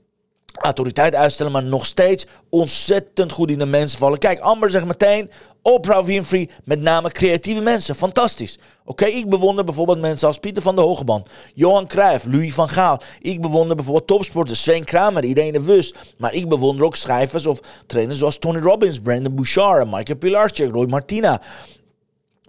[0.53, 4.19] autoriteit uitstellen, maar nog steeds ontzettend goed in de mensen vallen.
[4.19, 5.31] Kijk, Amber zegt meteen,
[5.63, 7.95] Oprah Winfrey, met name creatieve mensen.
[7.95, 8.59] Fantastisch.
[8.85, 13.01] Oké, ik bewonder bijvoorbeeld mensen als Pieter van der Hogeband, Johan Cruijff, Louis van Gaal.
[13.21, 15.95] Ik bewonder bijvoorbeeld topsporters, Sven Kramer, Irene Wust.
[16.19, 20.87] Maar ik bewonder ook schrijvers of trainers zoals Tony Robbins, Brandon Bouchard, Michael Pilarczyk, Roy
[20.87, 21.41] Martina.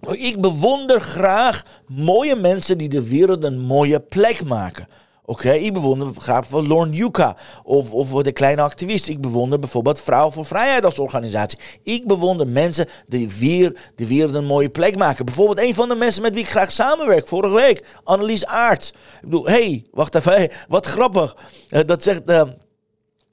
[0.08, 4.88] Ik bewonder graag mooie mensen die de wereld een mooie plek maken.
[5.24, 9.08] Oké, ik bewonder graag van Lorne Yucca of, of de kleine activist.
[9.08, 11.58] Ik bewonder bijvoorbeeld Vrouw voor Vrijheid als organisatie.
[11.82, 15.24] Ik bewonder mensen die weer de wereld een mooie plek maken.
[15.24, 18.88] Bijvoorbeeld een van de mensen met wie ik graag samenwerk vorige week, Annelies Aarts.
[18.90, 21.36] Ik bedoel, hé, hey, wacht even, wat grappig.
[21.70, 22.22] Uh, dat zegt...
[22.26, 22.42] Uh,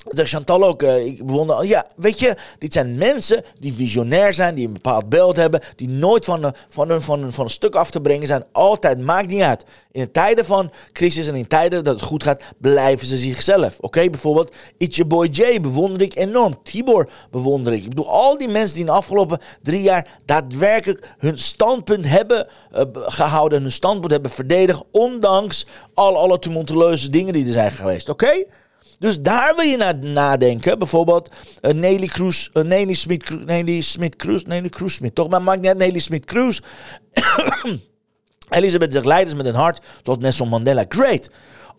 [0.05, 1.65] Zegt Chantal ook, uh, ik bewonder.
[1.65, 5.89] Ja, weet je, dit zijn mensen die visionair zijn, die een bepaald beeld hebben, die
[5.89, 8.43] nooit van, een, van, een, van, een, van een stuk af te brengen zijn.
[8.51, 9.65] Altijd, maakt niet uit.
[9.91, 13.77] In tijden van crisis en in tijden dat het goed gaat, blijven ze zichzelf.
[13.79, 16.63] Oké, bijvoorbeeld, It's Your Boy Jay bewonder ik enorm.
[16.63, 17.83] Tibor bewonder ik.
[17.83, 22.47] Ik bedoel, al die mensen die in de afgelopen drie jaar daadwerkelijk hun standpunt hebben
[22.75, 28.09] uh, gehouden, hun standpunt hebben verdedigd, ondanks al alle tumultueuze dingen die er zijn geweest.
[28.09, 28.43] Oké?
[28.99, 30.79] Dus daar wil je naar nadenken.
[30.79, 31.29] Bijvoorbeeld
[31.61, 35.29] uh, Nelly Cruz, uh, Nelly Smit, Nelly Smit Cruz, Nelly Cruz Smit, toch?
[35.29, 36.59] Maar maakt net Nelly Smit Cruz.
[38.49, 40.85] Elisabeth zegt leiders met een hart, zoals Nelson Mandela.
[40.89, 41.29] Great.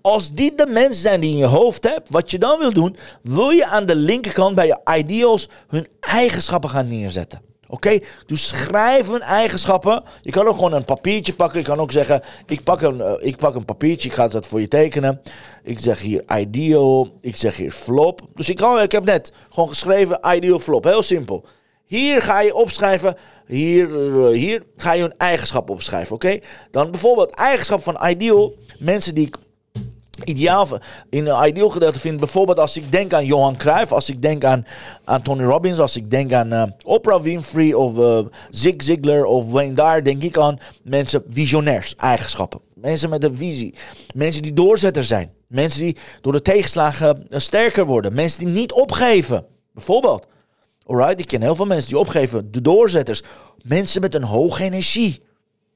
[0.00, 2.96] Als dit de mensen zijn die in je hoofd hebt, wat je dan wil doen,
[3.22, 7.47] wil je aan de linkerkant bij je ideals hun eigenschappen gaan neerzetten.
[7.70, 10.02] Oké, dus schrijf hun eigenschappen.
[10.20, 11.58] Je kan ook gewoon een papiertje pakken.
[11.58, 14.46] Je kan ook zeggen, ik pak een, uh, ik pak een papiertje, ik ga dat
[14.46, 15.20] voor je tekenen.
[15.62, 18.20] Ik zeg hier ideal, ik zeg hier flop.
[18.34, 21.44] Dus ik, kan, ik heb net gewoon geschreven ideal flop, heel simpel.
[21.84, 23.16] Hier ga je opschrijven.
[23.46, 26.14] Hier, eh, hier ga je een eigenschap opschrijven.
[26.14, 26.38] Oké?
[26.70, 28.54] Dan bijvoorbeeld eigenschap van ideal.
[28.78, 29.30] Mensen die
[30.24, 30.68] ideaal
[31.10, 32.18] in een ideal gedeelte vind.
[32.20, 34.66] Bijvoorbeeld als ik denk aan Johan Cruijff, als ik denk aan,
[35.04, 38.18] aan Tony Robbins, als ik denk aan uh, Oprah Winfrey of uh,
[38.50, 42.60] Zig Ziglar of Wayne Dyer, denk ik aan mensen visionairs, eigenschappen.
[42.74, 43.74] Mensen met een visie.
[44.14, 45.30] Mensen die doorzetter zijn.
[45.46, 48.14] Mensen die door de tegenslagen sterker worden.
[48.14, 49.46] Mensen die niet opgeven.
[49.72, 50.26] Bijvoorbeeld.
[50.86, 52.52] Alright, ik ken heel veel mensen die opgeven.
[52.52, 53.22] De doorzetters.
[53.62, 55.22] Mensen met een hoge energie.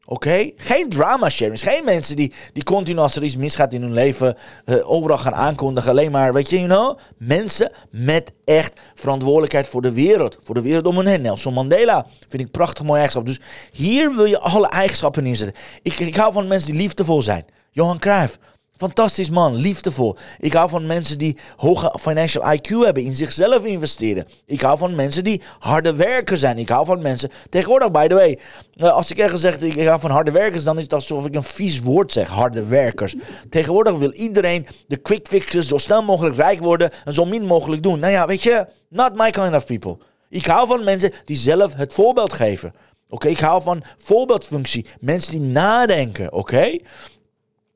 [0.05, 0.51] Oké?
[0.57, 1.63] Geen drama sharings.
[1.63, 4.37] Geen mensen die, die continu als er iets misgaat in hun leven
[4.67, 5.91] uh, overal gaan aankondigen.
[5.91, 6.99] Alleen maar, weet je, you know?
[7.17, 10.39] Mensen met echt verantwoordelijkheid voor de wereld.
[10.45, 11.21] Voor de wereld om hen heen.
[11.21, 13.27] Nelson Mandela vind ik prachtig mooie eigenschap.
[13.27, 13.41] Dus
[13.73, 15.63] hier wil je alle eigenschappen inzetten.
[15.83, 17.45] Ik, ik hou van mensen die liefdevol zijn.
[17.71, 18.39] Johan Cruijff.
[18.77, 20.17] Fantastisch man, liefdevol.
[20.39, 24.27] Ik hou van mensen die hoge financial IQ hebben, in zichzelf investeren.
[24.47, 26.59] Ik hou van mensen die harde werkers zijn.
[26.59, 27.31] Ik hou van mensen.
[27.51, 28.39] Tegenwoordig, by the way,
[28.75, 31.35] eh, als ik ergens zeg ik hou van harde werkers, dan is het alsof ik
[31.35, 32.29] een vies woord zeg.
[32.29, 33.15] Harde werkers.
[33.51, 37.83] Tegenwoordig wil iedereen de quick fixes zo snel mogelijk rijk worden en zo min mogelijk
[37.83, 37.99] doen.
[37.99, 39.99] Nou ja, weet je, not my kind of people.
[40.29, 42.75] Ik hou van mensen die zelf het voorbeeld geven.
[43.09, 44.87] Oké, ik hou van voorbeeldfunctie.
[45.01, 46.79] Mensen die nadenken, oké?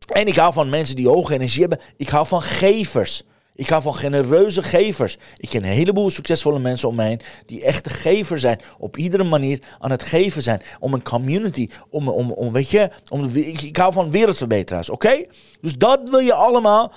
[0.06, 1.80] En ik hou van mensen die hoge energie hebben.
[1.96, 3.22] Ik hou van gevers.
[3.54, 5.18] Ik hou van genereuze gevers.
[5.36, 8.60] Ik ken een heleboel succesvolle mensen om me heen die echte gevers zijn.
[8.78, 10.62] Op iedere manier aan het geven zijn.
[10.80, 15.24] Om een community, om, om, om weet je, om, ik, ik hou van wereldverbeteraars, oké?
[15.60, 16.92] Dus dat wil je allemaal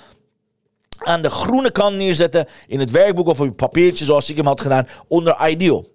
[0.98, 4.46] aan de groene kant neerzetten in het werkboek of op je papiertje zoals ik hem
[4.46, 5.86] had gedaan onder Ideal.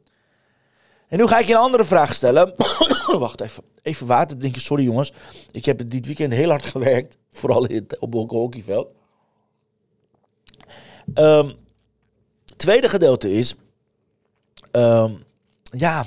[1.08, 2.54] En nu ga ik je een andere vraag stellen.
[3.20, 3.64] Wacht even.
[3.82, 4.38] Even water.
[4.54, 5.14] Sorry jongens.
[5.52, 7.18] Ik heb dit weekend heel hard gewerkt.
[7.32, 8.88] Vooral in, op het hockeyveld.
[11.14, 11.54] Um,
[12.58, 13.56] tweede gedeelte is...
[14.72, 15.24] Um,
[15.72, 16.06] ja...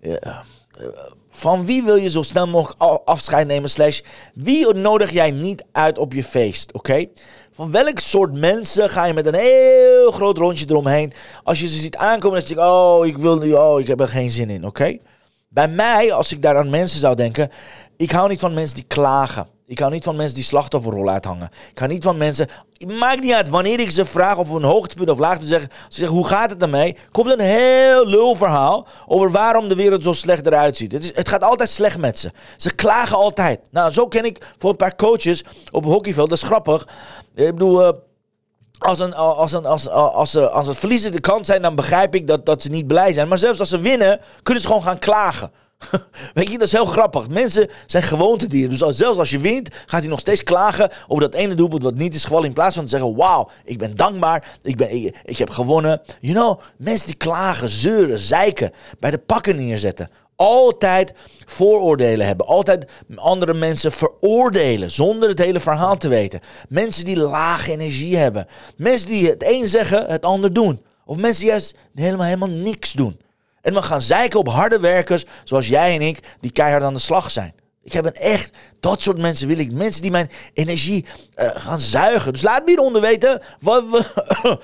[0.00, 0.38] Uh,
[1.30, 3.70] van wie wil je zo snel mogelijk afscheid nemen?
[3.70, 4.00] Slash,
[4.34, 6.72] wie nodig jij niet uit op je feest?
[6.72, 7.06] Oké?
[7.58, 11.12] Van welk soort mensen ga je met een heel groot rondje eromheen?
[11.42, 14.00] Als je ze ziet aankomen, dan denk je, oh, ik wil nu, oh, ik heb
[14.00, 14.98] er geen zin in, oké?
[15.48, 17.50] Bij mij, als ik daar aan mensen zou denken,
[17.96, 19.48] ik hou niet van mensen die klagen.
[19.68, 21.50] Ik hou niet van mensen die slachtofferrol uithangen.
[21.70, 22.48] Ik hou niet van mensen.
[22.98, 25.70] Maakt niet uit wanneer ik ze vraag of een hoogtepunt of laagtepunt zeggen.
[25.88, 26.96] Ze zeggen hoe gaat het ermee?
[27.10, 30.92] Komt een heel lul verhaal over waarom de wereld zo slecht eruit ziet.
[30.92, 32.30] Het, is, het gaat altijd slecht met ze.
[32.56, 33.60] Ze klagen altijd.
[33.70, 36.28] Nou, zo ken ik voor een paar coaches op hockeyveld.
[36.28, 36.88] Dat is grappig.
[37.34, 37.82] Ik bedoel.
[37.82, 37.88] Uh,
[38.78, 42.14] als, een, als, een, als, als, ze, als het verliezen de kant zijn, dan begrijp
[42.14, 43.28] ik dat, dat ze niet blij zijn.
[43.28, 45.50] Maar zelfs als ze winnen, kunnen ze gewoon gaan klagen.
[46.34, 47.28] Weet je, dat is heel grappig.
[47.28, 48.78] Mensen zijn gewoontedieren.
[48.78, 51.94] Dus zelfs als je wint, gaat hij nog steeds klagen over dat ene doelpunt wat
[51.94, 52.46] niet is gevallen.
[52.46, 56.00] In plaats van te zeggen, wauw, ik ben dankbaar, ik, ben, ik, ik heb gewonnen.
[56.20, 60.10] You know, mensen die klagen, zeuren, zeiken, bij de pakken neerzetten.
[60.36, 61.14] Altijd
[61.46, 62.46] vooroordelen hebben.
[62.46, 66.40] Altijd andere mensen veroordelen zonder het hele verhaal te weten.
[66.68, 68.46] Mensen die lage energie hebben.
[68.76, 70.82] Mensen die het een zeggen, het ander doen.
[71.04, 73.20] Of mensen die juist helemaal, helemaal niks doen.
[73.62, 77.00] En we gaan zeiken op harde werkers zoals jij en ik, die keihard aan de
[77.00, 77.54] slag zijn.
[77.82, 79.72] Ik heb een echt, dat soort mensen wil ik.
[79.72, 81.04] Mensen die mijn energie
[81.36, 82.32] uh, gaan zuigen.
[82.32, 83.42] Dus laat me hieronder weten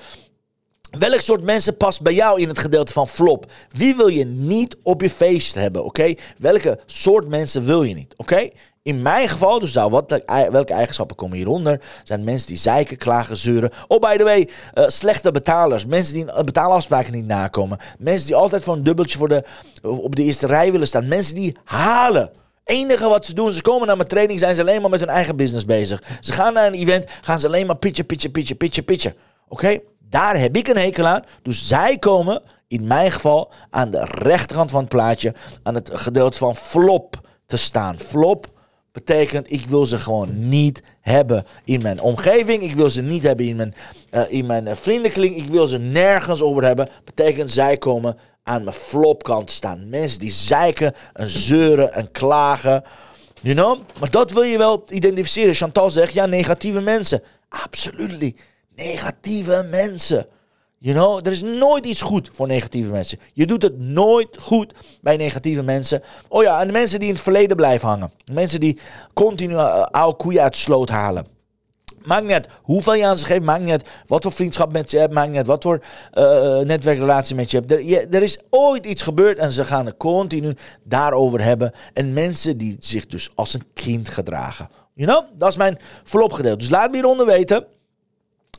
[0.99, 3.51] Welk soort mensen past bij jou in het gedeelte van flop?
[3.69, 6.13] Wie wil je niet op je feest hebben, oké?
[6.37, 8.49] Welke soort mensen wil je niet, oké?
[8.85, 10.21] In mijn geval, dus wat,
[10.51, 11.81] welke eigenschappen komen hieronder?
[12.03, 13.71] Zijn mensen die zeiken, klagen, zeuren.
[13.87, 15.85] Oh, by the way, uh, slechte betalers.
[15.85, 17.77] Mensen die betaalafspraken niet nakomen.
[17.97, 19.43] Mensen die altijd voor een dubbeltje voor de,
[19.81, 21.07] op de eerste rij willen staan.
[21.07, 22.31] Mensen die halen
[22.63, 25.09] enige wat ze doen, ze komen naar mijn training, zijn ze alleen maar met hun
[25.09, 26.03] eigen business bezig.
[26.19, 29.13] Ze gaan naar een event, gaan ze alleen maar pitchen, pitchen, pitchen, pitchen, pitchen.
[29.47, 29.79] Oké?
[30.09, 31.23] Daar heb ik een hekel aan.
[31.41, 36.37] Dus zij komen, in mijn geval, aan de rechterkant van het plaatje, aan het gedeelte
[36.37, 37.99] van flop te staan.
[37.99, 38.53] Flop
[38.95, 42.63] betekent, ik wil ze gewoon niet hebben in mijn omgeving.
[42.63, 43.75] Ik wil ze niet hebben in mijn,
[44.11, 45.35] uh, in mijn vriendenkring.
[45.35, 46.89] Ik wil ze nergens over hebben.
[47.03, 49.89] Betekent, zij komen aan mijn flopkant staan.
[49.89, 52.83] Mensen die zeiken en zeuren en klagen.
[53.41, 53.79] You know?
[53.99, 55.53] Maar dat wil je wel identificeren.
[55.53, 57.21] Chantal zegt, ja, negatieve mensen.
[57.49, 58.35] Absoluut
[58.75, 60.27] negatieve mensen.
[60.85, 63.19] You know, er is nooit iets goed voor negatieve mensen.
[63.33, 66.01] Je doet het nooit goed bij negatieve mensen.
[66.27, 68.11] Oh ja, en de mensen die in het verleden blijven hangen.
[68.31, 68.79] Mensen die
[69.13, 69.55] continu
[69.91, 71.27] oude koeien uit de sloot halen.
[72.03, 73.43] Maakt niet uit hoeveel je aan ze geeft.
[73.43, 75.13] Maakt niet uit wat voor vriendschap met je hebt.
[75.13, 77.71] Maakt niet uit wat voor uh, netwerkrelatie met je hebt.
[77.71, 81.71] Er, er, is ooit iets gebeurd en ze gaan het continu daarover hebben.
[81.93, 84.69] En mensen die zich dus als een kind gedragen.
[84.93, 86.57] You know, dat is mijn vooropgedeelte.
[86.57, 87.65] Dus laat me hieronder weten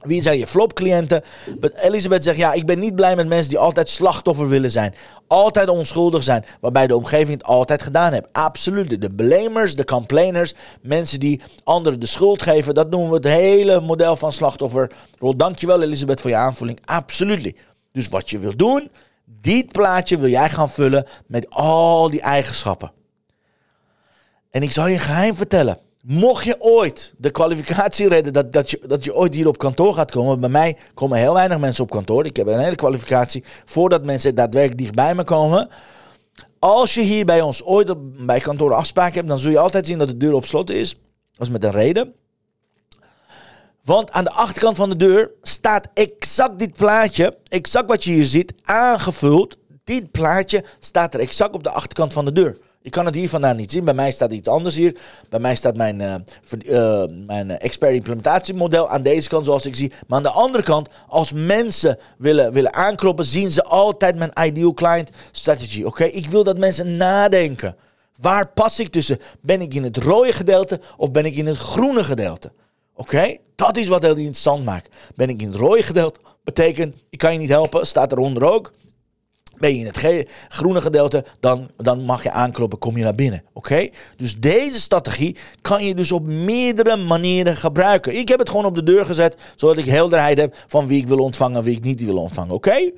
[0.06, 1.22] Wie zijn je flop-cliënten?
[1.74, 4.94] Elisabeth zegt, ja, ik ben niet blij met mensen die altijd slachtoffer willen zijn.
[5.26, 8.26] Altijd onschuldig zijn, waarbij de omgeving het altijd gedaan heeft.
[8.32, 9.00] Absoluut.
[9.00, 12.74] De blamers, de complainers, mensen die anderen de schuld geven.
[12.74, 15.36] Dat noemen we het hele model van slachtofferrol.
[15.36, 16.78] Dankjewel Elisabeth voor je aanvulling.
[16.84, 17.56] Absoluut.
[17.92, 18.90] Dus wat je wil doen,
[19.24, 22.92] dit plaatje wil jij gaan vullen met al die eigenschappen.
[24.50, 25.78] En ik zal je een geheim vertellen.
[26.08, 29.94] Mocht je ooit de kwalificatie redden dat, dat, je, dat je ooit hier op kantoor
[29.94, 30.40] gaat komen.
[30.40, 32.24] Bij mij komen heel weinig mensen op kantoor.
[32.24, 35.68] Ik heb een hele kwalificatie voordat mensen daadwerkelijk dichtbij me komen.
[36.58, 39.86] Als je hier bij ons ooit op, bij kantoor afspraak hebt, dan zul je altijd
[39.86, 40.94] zien dat de deur op slot is.
[41.32, 42.14] Dat is met een reden.
[43.84, 48.26] Want aan de achterkant van de deur staat exact dit plaatje, exact wat je hier
[48.26, 49.58] ziet, aangevuld.
[49.84, 52.58] Dit plaatje staat er exact op de achterkant van de deur.
[52.86, 53.84] Je kan het hier vandaan niet zien.
[53.84, 54.96] Bij mij staat iets anders hier.
[55.28, 56.14] Bij mij staat mijn, uh,
[56.66, 59.92] uh, mijn expert implementatiemodel aan deze kant zoals ik zie.
[60.06, 64.74] Maar aan de andere kant, als mensen willen, willen aankloppen, zien ze altijd mijn ideal
[64.74, 65.82] client strategy.
[65.82, 67.76] Oké, ik wil dat mensen nadenken.
[68.16, 69.18] Waar pas ik tussen?
[69.40, 72.52] Ben ik in het rode gedeelte of ben ik in het groene gedeelte?
[72.94, 74.94] Oké, dat is wat heel interessant maakt.
[75.14, 76.20] Ben ik in het rode gedeelte?
[76.44, 78.72] Betekent, ik kan je niet helpen, staat eronder ook.
[79.58, 83.42] Ben je in het groene gedeelte, dan, dan mag je aankloppen, kom je naar binnen.
[83.52, 83.88] Oké?
[84.16, 88.18] Dus deze strategie kan je dus op meerdere manieren gebruiken.
[88.18, 91.08] Ik heb het gewoon op de deur gezet, zodat ik helderheid heb van wie ik
[91.08, 92.54] wil ontvangen en wie ik niet wil ontvangen.
[92.54, 92.90] Oké?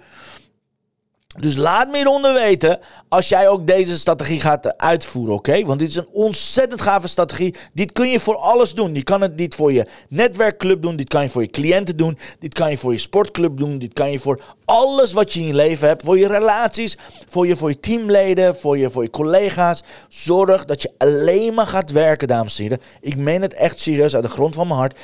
[1.41, 5.65] Dus laat me hieronder weten als jij ook deze strategie gaat uitvoeren, oké?
[5.65, 7.55] Want dit is een ontzettend gave strategie.
[7.73, 8.95] Dit kun je voor alles doen.
[8.95, 12.19] Je kan het dit voor je netwerkclub doen, dit kan je voor je cliënten doen,
[12.39, 15.47] dit kan je voor je sportclub doen, dit kan je voor alles wat je in
[15.47, 16.99] je leven hebt, voor je relaties,
[17.29, 19.83] voor je, voor je teamleden, voor je, voor je collega's.
[20.09, 22.81] Zorg dat je alleen maar gaat werken, dames en heren.
[23.01, 24.99] Ik meen het echt serieus uit de grond van mijn hart.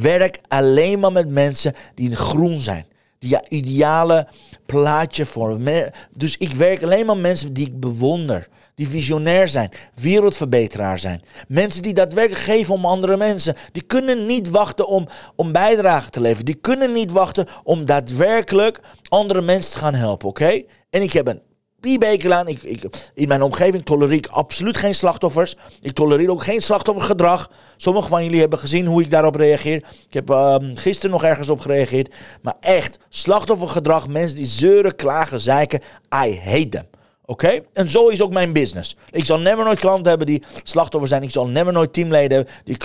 [0.00, 2.86] Werk alleen maar met mensen die groen zijn
[3.18, 4.28] die ideale
[4.66, 5.90] plaatje vormen.
[6.10, 8.48] Dus ik werk alleen maar mensen die ik bewonder.
[8.74, 11.22] Die visionair zijn, wereldverbeteraar zijn.
[11.48, 13.54] Mensen die daadwerkelijk geven om andere mensen.
[13.72, 16.44] Die kunnen niet wachten om, om bijdrage te leveren.
[16.44, 20.62] Die kunnen niet wachten om daadwerkelijk andere mensen te gaan helpen, oké?
[20.90, 21.42] En ik heb een
[21.80, 22.48] Piebekel aan.
[22.48, 25.56] Ik, ik, in mijn omgeving tolereer ik absoluut geen slachtoffers.
[25.80, 27.50] Ik tolereer ook geen slachtoffergedrag.
[27.76, 29.76] Sommigen van jullie hebben gezien hoe ik daarop reageer.
[30.08, 32.14] Ik heb uh, gisteren nog ergens op gereageerd.
[32.42, 35.80] Maar echt, slachtoffergedrag, mensen die zeuren, klagen, zeiken.
[36.24, 36.86] I hate them.
[37.24, 37.60] Oké?
[37.72, 38.96] En zo is ook mijn business.
[39.10, 41.22] Ik zal never nooit klanten hebben die slachtoffer zijn.
[41.22, 42.76] Ik zal never nooit teamleden hebben die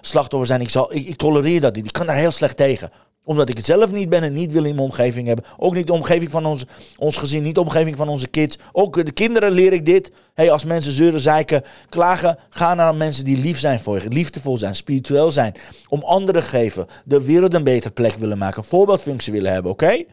[0.00, 0.60] slachtoffer zijn.
[0.60, 1.86] Ik, zal, ik, ik tolereer dat niet.
[1.86, 2.90] Ik kan daar heel slecht tegen
[3.24, 5.44] omdat ik het zelf niet ben en niet wil in mijn omgeving hebben.
[5.58, 6.64] Ook niet de omgeving van ons,
[6.98, 8.58] ons gezin, niet de omgeving van onze kids.
[8.72, 10.12] Ook de kinderen leer ik dit.
[10.34, 14.08] Hey, als mensen zeuren, zeiken, klagen, ga naar mensen die lief zijn voor je.
[14.08, 15.54] Liefdevol zijn, spiritueel zijn.
[15.88, 16.86] Om anderen geven.
[17.04, 18.62] De wereld een betere plek willen maken.
[18.62, 20.04] Een voorbeeldfunctie willen hebben, oké?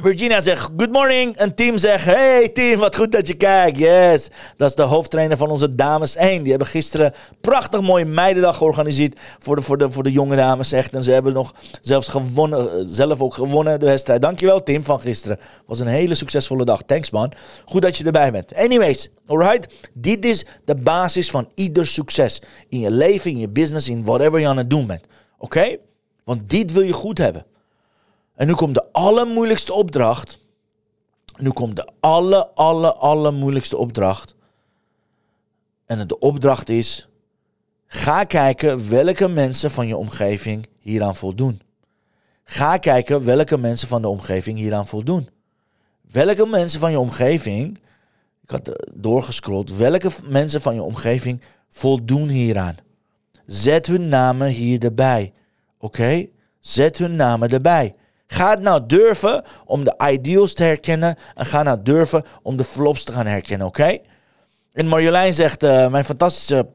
[0.00, 1.36] Virginia zegt good morning.
[1.36, 3.78] En Tim zegt hey Tim, wat goed dat je kijkt.
[3.78, 4.28] Yes.
[4.56, 6.40] Dat is de hoofdtrainer van onze dames 1.
[6.40, 10.72] Die hebben gisteren prachtig mooie meidendag georganiseerd voor de, voor de, voor de jonge dames
[10.72, 10.94] echt.
[10.94, 14.22] En ze hebben nog zelfs gewonnen, eh, zelf ook gewonnen de wedstrijd.
[14.22, 15.38] Dankjewel Tim van gisteren.
[15.66, 16.82] Was een hele succesvolle dag.
[16.82, 17.32] Thanks man.
[17.64, 18.54] Goed dat je erbij bent.
[18.54, 19.74] Anyways, alright.
[19.94, 22.42] Dit is de basis van ieder succes.
[22.68, 25.04] In je leven, in je business, in whatever je aan het doen bent.
[25.38, 25.76] Oké?
[26.24, 27.46] Want dit wil je goed hebben.
[28.34, 30.38] En nu komt de allermoeilijkste opdracht.
[31.36, 34.34] Nu komt de alle, alle, allermoeilijkste opdracht.
[35.86, 37.08] En de opdracht is:
[37.86, 41.60] ga kijken welke mensen van je omgeving hieraan voldoen.
[42.44, 45.28] Ga kijken welke mensen van de omgeving hieraan voldoen.
[46.10, 47.78] Welke mensen van je omgeving,
[48.42, 51.40] ik had doorgescrolld, welke mensen van je omgeving
[51.70, 52.76] voldoen hieraan?
[53.46, 55.32] Zet hun namen hier erbij.
[55.78, 56.26] Oké?
[56.60, 57.94] Zet hun namen erbij.
[58.32, 61.16] Ga nou durven om de ideals te herkennen.
[61.34, 63.98] En ga nou durven om de flops te gaan herkennen, oké?
[64.72, 66.68] En Marjolein zegt, uh, mijn fantastische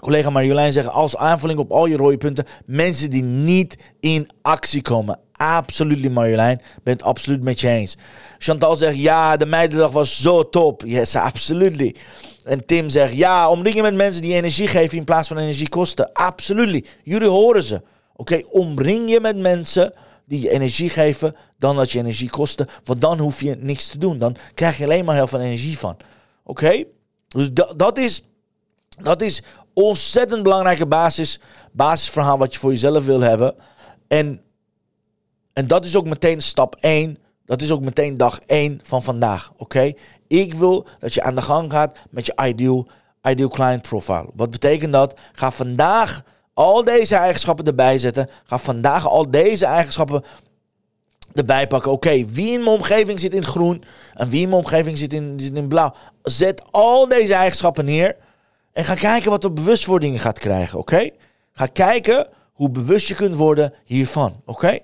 [0.00, 4.82] collega Marjolein zegt als aanvulling op al je rode punten, mensen die niet in actie
[4.82, 5.18] komen.
[5.32, 6.60] Absoluut, Marjolein.
[6.82, 7.96] Ben het absoluut met je eens.
[8.38, 10.82] Chantal zegt, ja, de meidendag was zo top.
[10.86, 11.98] Yes, absoluut.
[12.44, 15.68] En Tim zegt, ja, omring je met mensen die energie geven in plaats van energie
[15.68, 16.12] kosten.
[16.12, 16.88] Absoluut.
[17.02, 17.82] Jullie horen ze.
[18.16, 19.92] Oké, omring je met mensen
[20.28, 22.68] die je energie geven dan dat je energie kosten.
[22.84, 24.18] Want dan hoef je niks te doen.
[24.18, 25.96] Dan krijg je alleen maar heel veel energie van.
[26.44, 26.84] Oké?
[27.28, 28.22] Dus dat, is,
[29.02, 31.40] dat is ontzettend belangrijke basis,
[31.72, 33.54] basisverhaal wat je voor jezelf wil hebben.
[34.08, 34.40] En,
[35.52, 37.18] en dat is ook meteen stap 1.
[37.44, 39.52] Dat is ook meteen dag 1 van vandaag.
[39.56, 39.92] Oké?
[40.26, 42.88] Ik wil dat je aan de gang gaat met je ideal,
[43.22, 44.30] ideal client profile.
[44.34, 45.18] Wat betekent dat?
[45.32, 46.22] Ga vandaag
[46.58, 48.30] al deze eigenschappen erbij zetten.
[48.44, 50.24] Ga vandaag al deze eigenschappen
[51.34, 51.92] erbij pakken.
[51.92, 55.38] Oké, wie in mijn omgeving zit in groen en wie in mijn omgeving zit in,
[55.54, 55.94] in blauw.
[56.22, 58.16] Zet al deze eigenschappen neer
[58.72, 60.78] en ga kijken wat de bewustwording je gaat krijgen.
[60.78, 61.10] Oké?
[61.52, 64.40] Ga kijken hoe bewust je kunt worden hiervan.
[64.44, 64.78] Oké?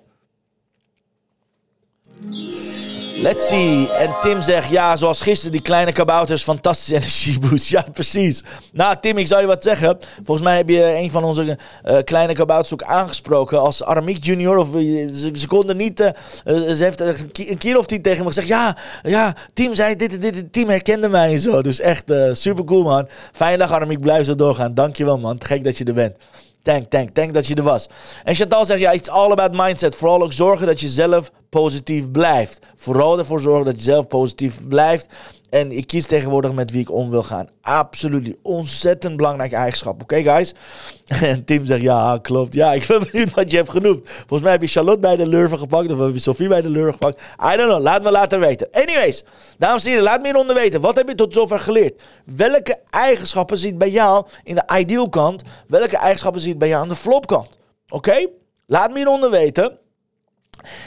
[3.22, 3.88] Let's see.
[3.88, 7.68] En Tim zegt, ja, zoals gisteren, die kleine kabouters, fantastische energieboost.
[7.74, 8.42] Ja, precies.
[8.72, 9.98] Nou, Tim, ik zal je wat zeggen.
[10.22, 14.56] Volgens mij heb je een van onze uh, kleine kabouters ook aangesproken als Aramiek junior.
[14.56, 16.08] Of, uh, ze, ze, konden niet, uh,
[16.44, 20.44] ze heeft een keer of tien tegen me gezegd, ja, ja, Tim zei dit, dit,
[20.52, 21.62] dit, herkende mij en zo.
[21.62, 23.08] Dus echt super cool, man.
[23.32, 24.00] Fijne dag, Aramiek.
[24.00, 24.74] Blijf zo doorgaan.
[24.74, 25.38] Dankjewel, man.
[25.42, 26.16] Gek dat je er bent.
[26.64, 27.88] Thank, thank, thank dat je er was.
[28.22, 29.96] En Chantal zegt, ja, it's all about mindset.
[29.96, 32.58] Vooral ook zorgen dat je zelf positief blijft.
[32.76, 35.08] Vooral ervoor zorgen dat je zelf positief blijft.
[35.54, 37.48] En ik kies tegenwoordig met wie ik om wil gaan.
[37.60, 38.36] Absoluut.
[38.42, 40.02] Ontzettend belangrijke eigenschap.
[40.02, 40.54] Oké, guys?
[41.22, 42.54] En Tim zegt, ja, klopt.
[42.54, 44.00] Ja, ik ben benieuwd wat je hebt genoemd.
[44.04, 45.92] Volgens mij heb je Charlotte bij de lurven gepakt.
[45.92, 47.20] Of heb je Sophie bij de lurven gepakt.
[47.20, 47.82] I don't know.
[47.82, 48.68] Laat me laten weten.
[48.70, 49.24] Anyways,
[49.58, 50.80] dames en heren, laat me hieronder weten.
[50.80, 52.02] Wat heb je tot zover geleerd?
[52.24, 55.42] Welke eigenschappen ziet bij jou in de ideal kant?
[55.66, 57.58] Welke eigenschappen ziet bij jou aan de flop kant?
[57.88, 58.26] Oké?
[58.66, 59.78] Laat me hieronder weten.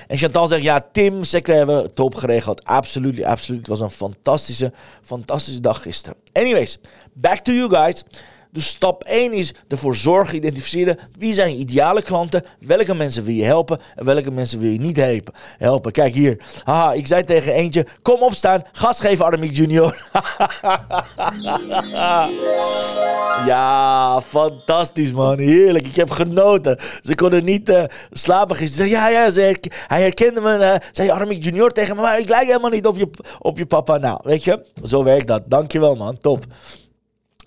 [0.08, 2.64] En Chantal zegt, ja, Tim, zeker hebben we top geregeld.
[2.64, 3.60] Absoluut, absoluut.
[3.60, 6.18] Het was een fantastische, fantastische dag gisteren.
[6.34, 6.80] Anyways,
[7.14, 8.04] back to you guys.
[8.52, 13.34] Dus stap 1 is ervoor zorgen, identificeren wie zijn je ideale klanten, welke mensen wil
[13.34, 15.34] je helpen en welke mensen wil je niet helpen.
[15.58, 15.92] helpen.
[15.92, 20.06] Kijk hier, haha, ik zei tegen eentje, kom opstaan, gas geven Armiek junior.
[23.48, 26.80] ja, fantastisch man, heerlijk, ik heb genoten.
[27.02, 28.90] Ze konden niet uh, slapen gisteren.
[28.90, 29.58] Ja, ja, ze
[29.88, 32.98] hij herkende me, uh, zei Armiek junior tegen me, maar ik lijk helemaal niet op
[32.98, 33.98] je, op je papa.
[33.98, 35.44] Nou, weet je, zo werkt dat.
[35.46, 36.46] Dankjewel man, top.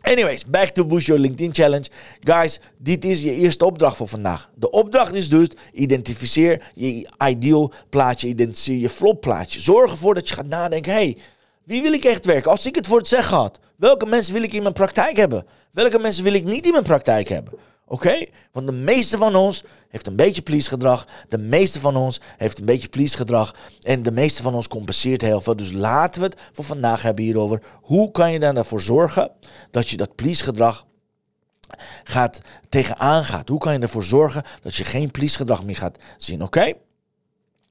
[0.02, 1.88] Anyways, back to Boost Your LinkedIn Challenge.
[2.20, 4.50] Guys, dit is je eerste opdracht voor vandaag.
[4.54, 9.60] De opdracht is dus, identificeer je ideal plaatje, identificeer je flop plaatje.
[9.60, 11.16] Zorg ervoor dat je gaat nadenken, hey,
[11.64, 12.50] wie wil ik echt werken?
[12.50, 15.46] Als ik het voor het zeggen had, welke mensen wil ik in mijn praktijk hebben?
[15.72, 17.54] Welke mensen wil ik niet in mijn praktijk hebben?
[17.86, 18.26] Oké?
[18.52, 21.06] Want de meeste van ons heeft een beetje please gedrag.
[21.28, 23.54] De meeste van ons heeft een beetje please gedrag.
[23.82, 25.56] En de meeste van ons compenseert heel veel.
[25.56, 27.62] Dus laten we het voor vandaag hebben hierover.
[27.80, 29.30] Hoe kan je dan ervoor zorgen
[29.70, 30.86] dat je dat please gedrag
[32.04, 33.48] gaat tegenaan gaat?
[33.48, 36.42] Hoe kan je ervoor zorgen dat je geen please gedrag meer gaat zien?
[36.42, 36.72] Oké?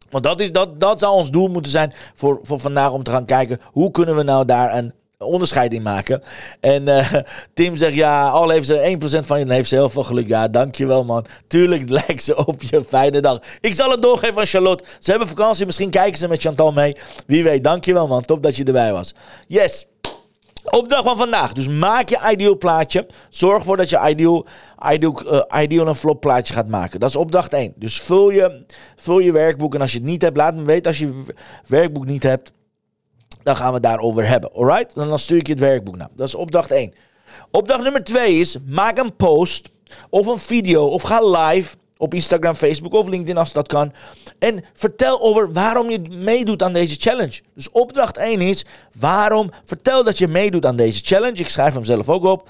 [0.10, 3.12] Want dat, is, dat, dat zou ons doel moeten zijn voor, voor vandaag om te
[3.12, 4.94] gaan kijken hoe kunnen we nou daar een
[5.26, 6.24] onderscheid in maken.
[6.60, 7.14] En uh,
[7.54, 10.28] Tim zegt, ja, al heeft ze 1% van je, heeft ze heel veel geluk.
[10.28, 11.26] Ja, dankjewel man.
[11.48, 13.40] Tuurlijk lijkt ze op je fijne dag.
[13.62, 14.84] Ik zal het doorgeven aan Charlotte.
[15.00, 16.96] Ze hebben vakantie, misschien kijken ze met Chantal mee.
[17.28, 18.22] Wie weet, dankjewel man.
[18.26, 19.16] Top dat je erbij was.
[19.48, 19.88] Yes.
[20.64, 21.54] Opdracht van vandaag.
[21.54, 23.08] Dus maak je ideal plaatje.
[23.30, 24.46] Zorg ervoor dat je ideal,
[25.62, 27.00] ideal, een flop plaatje gaat maken.
[27.00, 27.74] Dat is opdracht 1.
[27.76, 29.76] Dus vul je, vul je werkboek.
[29.76, 30.86] En als je het niet hebt, laat me weten.
[30.86, 31.24] Als je
[31.68, 32.52] werkboek niet hebt,
[33.44, 34.54] dan gaan we daarover hebben.
[34.54, 34.96] Alright?
[34.96, 36.10] Dan stuur ik je het werkboek naar.
[36.16, 36.94] Dat is opdracht 1.
[37.52, 39.70] Opdracht nummer 2 is: maak een post
[40.10, 43.94] of een video of ga live op Instagram, Facebook of LinkedIn als dat kan.
[44.40, 47.42] En vertel over waarom je meedoet aan deze challenge.
[47.56, 48.66] Dus opdracht 1 is:
[49.00, 51.38] waarom vertel dat je meedoet aan deze challenge.
[51.38, 52.50] Ik schrijf hem zelf ook op.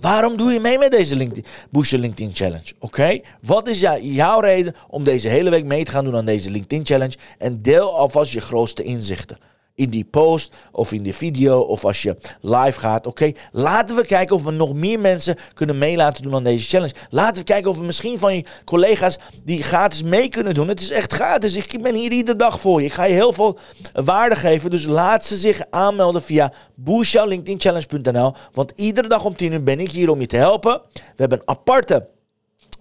[0.00, 2.72] Waarom doe je mee met deze LinkedIn, LinkedIn Challenge?
[2.78, 3.20] Oké?
[3.40, 6.86] Wat is jouw reden om deze hele week mee te gaan doen aan deze LinkedIn
[6.86, 7.16] Challenge?
[7.38, 9.38] En deel alvast je grootste inzichten
[9.74, 13.06] in die post of in die video of als je live gaat.
[13.06, 16.68] Oké, laten we kijken of we nog meer mensen kunnen mee laten doen aan deze
[16.68, 16.94] challenge.
[17.10, 20.68] Laten we kijken of we misschien van je collega's die gratis mee kunnen doen.
[20.68, 21.56] Het is echt gratis.
[21.56, 22.86] Ik ben hier iedere dag voor je.
[22.86, 23.58] Ik ga je heel veel
[23.92, 24.70] waarde geven.
[24.70, 28.34] Dus laat ze zich aanmelden via boostjouwlinkedinchallenge.nl.
[28.52, 30.80] Want iedere dag om 10 uur ben ik hier om je te helpen.
[30.92, 32.08] We hebben een aparte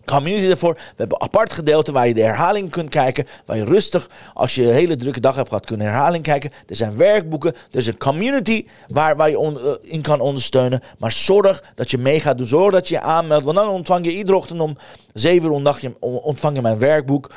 [0.06, 0.74] community ervoor.
[0.74, 3.28] We hebben apart gedeelte waar je de herhaling kunt kijken.
[3.46, 6.52] Waar je rustig, als je een hele drukke dag hebt gehad, kunt herhaling kijken.
[6.68, 7.54] Er zijn werkboeken.
[7.72, 9.38] Er is een community waar, waar je
[9.82, 10.82] eh, in kan ondersteunen.
[10.98, 12.48] Maar zorg dat je mee gaat doen.
[12.48, 13.44] Zorg dat je je aanmeldt.
[13.44, 14.78] Want dan ontvang je iedere ochtend om
[15.14, 17.32] 7 uur ontvang je mijn werkboek.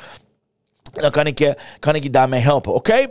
[0.93, 2.73] Dan kan ik je, kan ik je daarmee helpen.
[2.73, 3.05] Oké?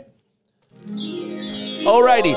[1.85, 2.33] Alrighty.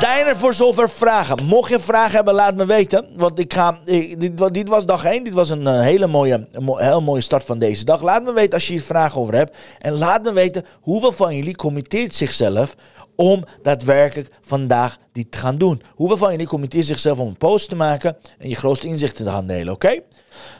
[0.00, 1.44] Zijn er voor zover vragen?
[1.44, 3.06] Mocht je vragen hebben, laat me weten.
[3.16, 5.24] Want ik ga, dit, dit, was dag 1.
[5.24, 8.02] Dit was een eh, hele mooie, een heel mooie start van deze dag.
[8.02, 9.56] Laat me weten als je hier vragen over hebt.
[9.78, 12.74] En laat me weten hoeveel van jullie committeert zichzelf
[13.16, 15.82] om daadwerkelijk vandaag dit te gaan doen.
[15.94, 19.30] Hoeveel van jullie committeert zichzelf om een post te maken en je grootste inzichten te
[19.30, 20.00] gaan delen, oké?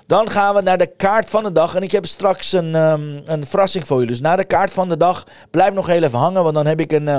[0.06, 1.74] Dan gaan we naar de kaart van de dag.
[1.74, 4.12] En ik heb straks een, um, een verrassing voor jullie.
[4.12, 6.80] Dus na de kaart van de dag, blijf nog heel even hangen, want dan heb
[6.80, 7.06] ik een...
[7.06, 7.16] Uh,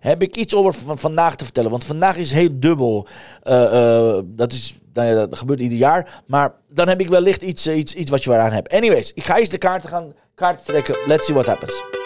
[0.00, 1.70] heb ik iets over vandaag te vertellen.
[1.70, 3.06] Want vandaag is heel dubbel.
[3.44, 6.22] Uh, dat is nou ja, gebeurt ieder jaar.
[6.26, 8.72] Maar dan heb ik wellicht iets, iets, iets wat je waaraan hebt.
[8.72, 10.96] Anyways, ik ga eens de kaarten gaan kaarten trekken.
[11.06, 12.01] Let's see what happens.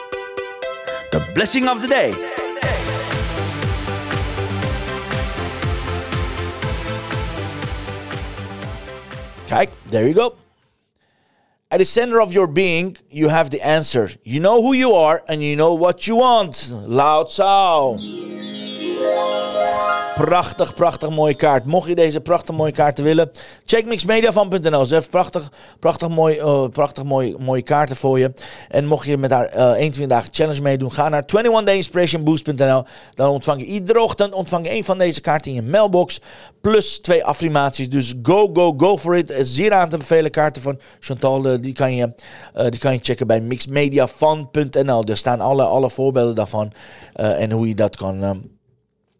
[1.12, 2.12] The blessing of the day.
[9.46, 10.45] Kijk, there you go.
[11.76, 14.10] At the center of your being, you have the answer.
[14.22, 16.72] You know who you are and you know what you want.
[16.86, 18.00] Loud sound.
[20.16, 21.64] Prachtig, prachtig mooie kaart.
[21.64, 23.30] Mocht je deze prachtig mooie kaarten willen,
[23.64, 24.84] check mixmediavan.nl.
[24.84, 28.32] Ze heeft prachtig, prachtig, mooi, uh, prachtig mooi, mooie kaarten voor je.
[28.68, 32.84] En mocht je met haar uh, 21 dagen challenge meedoen, ga naar 21dayinspirationboost.nl.
[33.14, 36.20] Dan ontvang je iedere ochtend ontvang je een van deze kaarten in je mailbox.
[36.60, 37.88] Plus twee affirmaties.
[37.88, 39.34] Dus go, go, go for it.
[39.40, 41.46] Zeer aan te bevelen kaarten van Chantal.
[41.46, 42.12] Uh, die, kan je,
[42.56, 45.04] uh, die kan je checken bij mixmediafan.nl.
[45.04, 46.72] Daar staan alle, alle voorbeelden daarvan.
[47.16, 48.44] Uh, en hoe je dat kan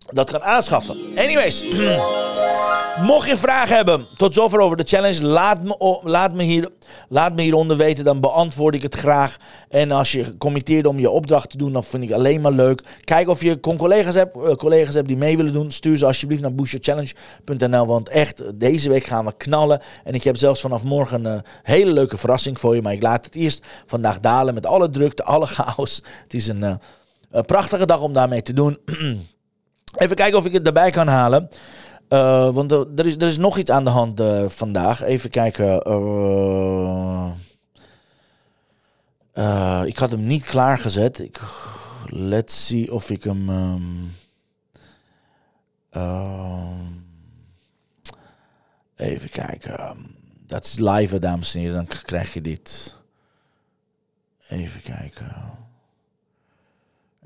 [0.07, 0.97] dat kan aanschaffen.
[1.17, 1.65] Anyways.
[3.01, 6.69] Mocht je vragen hebben, tot zover over de challenge, laat me, laat, me hier,
[7.09, 8.05] laat me hieronder weten.
[8.05, 9.37] Dan beantwoord ik het graag.
[9.69, 12.83] En als je committeert om je opdracht te doen, dan vind ik alleen maar leuk.
[13.05, 15.71] Kijk of je collega's hebt, uh, collega's hebt die mee willen doen.
[15.71, 17.87] Stuur ze alsjeblieft naar boostyourchallenge.nl.
[17.87, 19.81] Want echt, deze week gaan we knallen.
[20.05, 22.83] En ik heb zelfs vanaf morgen een hele leuke verrassing voor je.
[22.83, 26.03] Maar ik laat het eerst vandaag dalen met alle drukte, alle chaos.
[26.23, 26.63] Het is een,
[27.31, 28.79] een prachtige dag om daarmee te doen.
[29.97, 31.49] Even kijken of ik het erbij kan halen.
[32.09, 35.03] Uh, want er is, er is nog iets aan de hand uh, vandaag.
[35.03, 35.89] Even kijken.
[39.35, 41.19] Uh, ik had hem niet klaargezet.
[41.19, 41.41] Ik,
[42.07, 43.49] let's see of ik hem.
[43.49, 44.15] Um,
[48.97, 49.97] even kijken.
[50.47, 51.75] Dat is live, dames en heren.
[51.75, 52.97] Dan krijg je dit.
[54.49, 55.57] Even kijken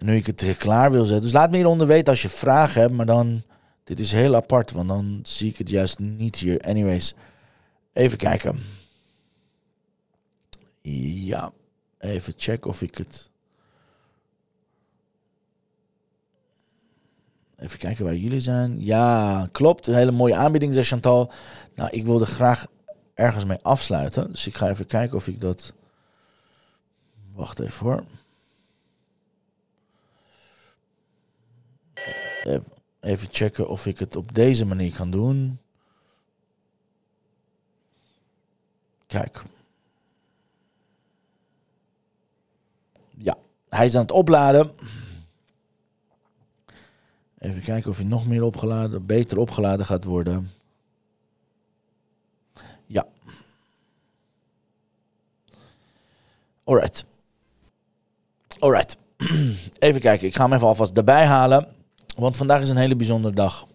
[0.01, 1.23] nu ik het klaar wil zetten.
[1.23, 2.93] Dus laat me hieronder weten als je vragen hebt.
[2.93, 3.43] Maar dan,
[3.91, 6.61] dit is heel apart, want dan zie ik het juist niet hier.
[6.61, 7.15] Anyways,
[7.93, 8.61] even kijken.
[10.83, 11.53] Ja,
[11.99, 13.31] even checken of ik het...
[17.57, 18.85] Even kijken waar jullie zijn.
[18.85, 19.87] Ja, klopt.
[19.87, 21.33] Een hele mooie aanbieding, zegt Chantal.
[21.75, 22.67] Nou, ik wilde graag
[23.15, 24.31] ergens mee afsluiten.
[24.31, 25.73] Dus ik ga even kijken of ik dat...
[27.33, 28.05] Wacht even hoor.
[32.45, 32.80] Even
[33.31, 35.59] checken of ik het op deze manier kan doen.
[39.07, 39.43] Kijk.
[43.17, 43.37] Ja,
[43.69, 44.75] hij is aan het opladen.
[47.39, 50.51] Even kijken of hij nog meer opgeladen, beter opgeladen gaat worden.
[52.87, 53.07] Ja.
[56.65, 57.05] Alright.
[58.59, 58.97] Alright.
[59.79, 61.80] Even kijken, ik ga hem even alvast erbij halen.
[62.21, 63.67] Want vandaag is een hele bijzondere dag.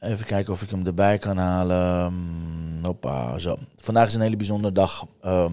[0.00, 2.06] Even kijken of ik hem erbij kan halen.
[2.06, 3.58] Hmm, hoppa, zo.
[3.76, 5.06] Vandaag is een hele bijzondere dag.
[5.24, 5.44] Uh,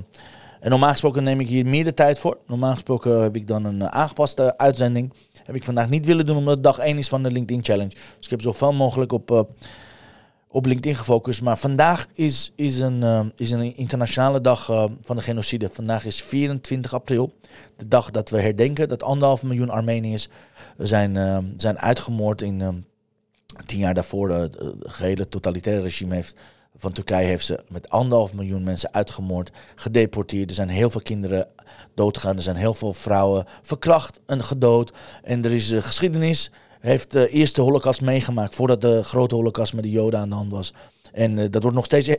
[0.59, 2.37] en normaal gesproken neem ik hier meer de tijd voor.
[2.47, 5.13] Normaal gesproken heb ik dan een uh, aangepaste uitzending.
[5.43, 7.89] Heb ik vandaag niet willen doen omdat dag 1 is van de LinkedIn Challenge.
[7.89, 9.41] Dus ik heb zoveel mogelijk op, uh,
[10.47, 11.41] op LinkedIn gefocust.
[11.41, 14.65] Maar vandaag is, is, een, is een internationale dag
[15.01, 15.69] van de genocide.
[15.71, 17.33] Vandaag is 24 april.
[17.77, 20.29] De dag dat we herdenken dat anderhalf miljoen Armeniërs
[20.87, 22.69] zijn, uh, zijn uitgemoord in uh,
[23.65, 24.29] tien jaar daarvoor.
[24.29, 26.35] Het gehele totalitaire regime heeft,
[26.75, 30.49] van Turkije heeft ze met anderhalf miljoen mensen uitgemoord, gedeporteerd.
[30.49, 31.47] Er zijn heel veel kinderen
[31.95, 32.35] doodgegaan.
[32.35, 34.93] Er zijn heel veel vrouwen verkracht en gedood.
[35.23, 39.89] En er is geschiedenis heeft de eerste holocaust meegemaakt voordat de grote holocaust met de
[39.89, 40.73] Joden aan de hand was.
[41.13, 42.17] En uh, dat wordt nog steeds uh,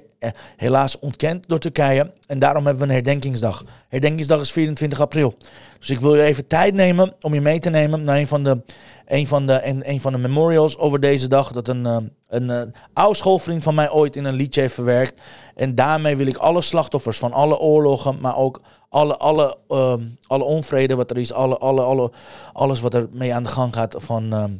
[0.56, 2.12] helaas ontkend door Turkije.
[2.26, 3.64] En daarom hebben we een herdenkingsdag.
[3.88, 5.34] Herdenkingsdag is 24 april.
[5.78, 8.44] Dus ik wil je even tijd nemen om je mee te nemen naar een van
[8.44, 8.62] de,
[9.06, 11.52] een van de, een, een van de memorials over deze dag.
[11.52, 15.20] Dat een, een oude schoolvriend van mij ooit in een liedje heeft verwerkt.
[15.54, 18.60] En daarmee wil ik alle slachtoffers van alle oorlogen, maar ook
[18.90, 22.12] alle, alle, ehm, alle onvrede wat er is, alle, alle, alle,
[22.52, 24.52] alles wat er mee aan de gang gaat van ehm,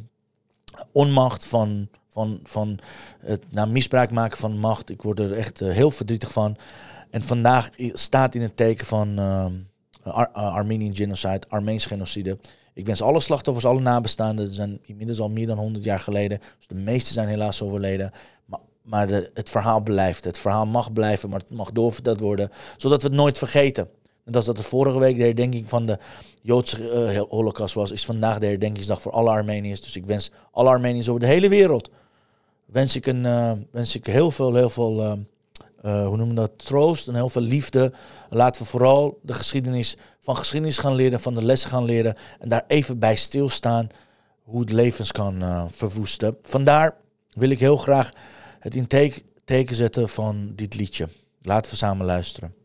[0.91, 2.79] onmacht, van van, van
[3.19, 4.89] het misbruik maken van macht.
[4.89, 6.57] Ik word er echt eh, heel verdrietig van.
[7.09, 9.45] En vandaag staat in het teken van uh,
[10.03, 12.37] Ar Armenian genocide, Armeens genocide.
[12.73, 16.39] Ik wens alle slachtoffers, alle nabestaanden, er zijn inmiddels al meer dan 100 jaar geleden.
[16.57, 18.11] Dus de meeste zijn helaas overleden.
[18.45, 20.23] Maar, maar de, het verhaal blijft.
[20.23, 22.51] Het verhaal mag blijven, maar het mag doorverteld worden.
[22.77, 23.89] Zodat we het nooit vergeten.
[24.25, 25.97] En dat is dat de vorige week de herdenking van de
[26.41, 29.81] Joodse uh, holocaust was, is vandaag de herdenkingsdag voor alle Armeniërs.
[29.81, 31.89] Dus ik wens alle Armeniërs over de hele wereld
[32.71, 35.13] wens ik, een, uh, wens ik heel veel, heel veel uh,
[35.85, 37.93] uh, hoe noemen dat, troost en heel veel liefde.
[38.29, 42.49] Laten we vooral de geschiedenis van geschiedenis gaan leren, van de lessen gaan leren en
[42.49, 43.87] daar even bij stilstaan
[44.43, 46.37] hoe het levens kan verwoesten.
[46.41, 46.95] Vandaar
[47.29, 48.11] wil ik heel graag
[48.59, 48.87] het in
[49.45, 51.07] teken zetten van dit liedje.
[51.41, 52.60] Laten we samen luisteren.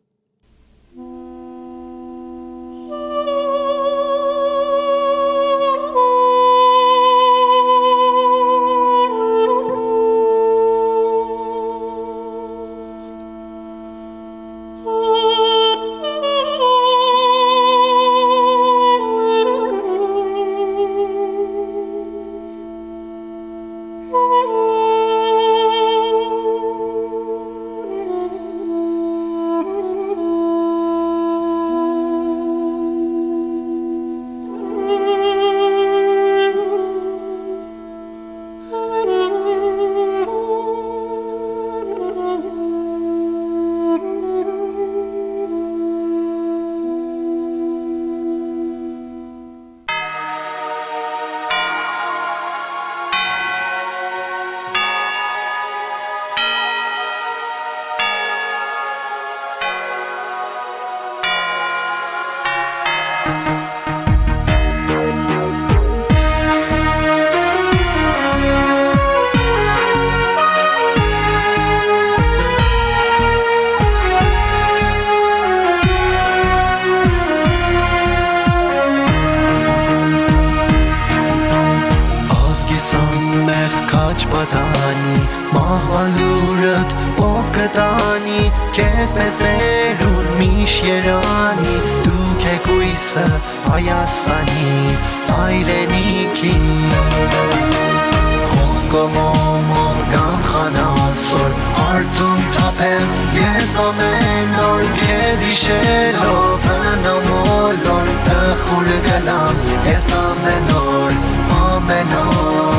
[98.97, 101.51] Como morgan kana sor
[101.89, 109.55] Artum tapem yezamen or Gezişe lovenam olur Dehul gelam
[109.89, 111.13] yezamen or
[111.61, 112.76] Amenor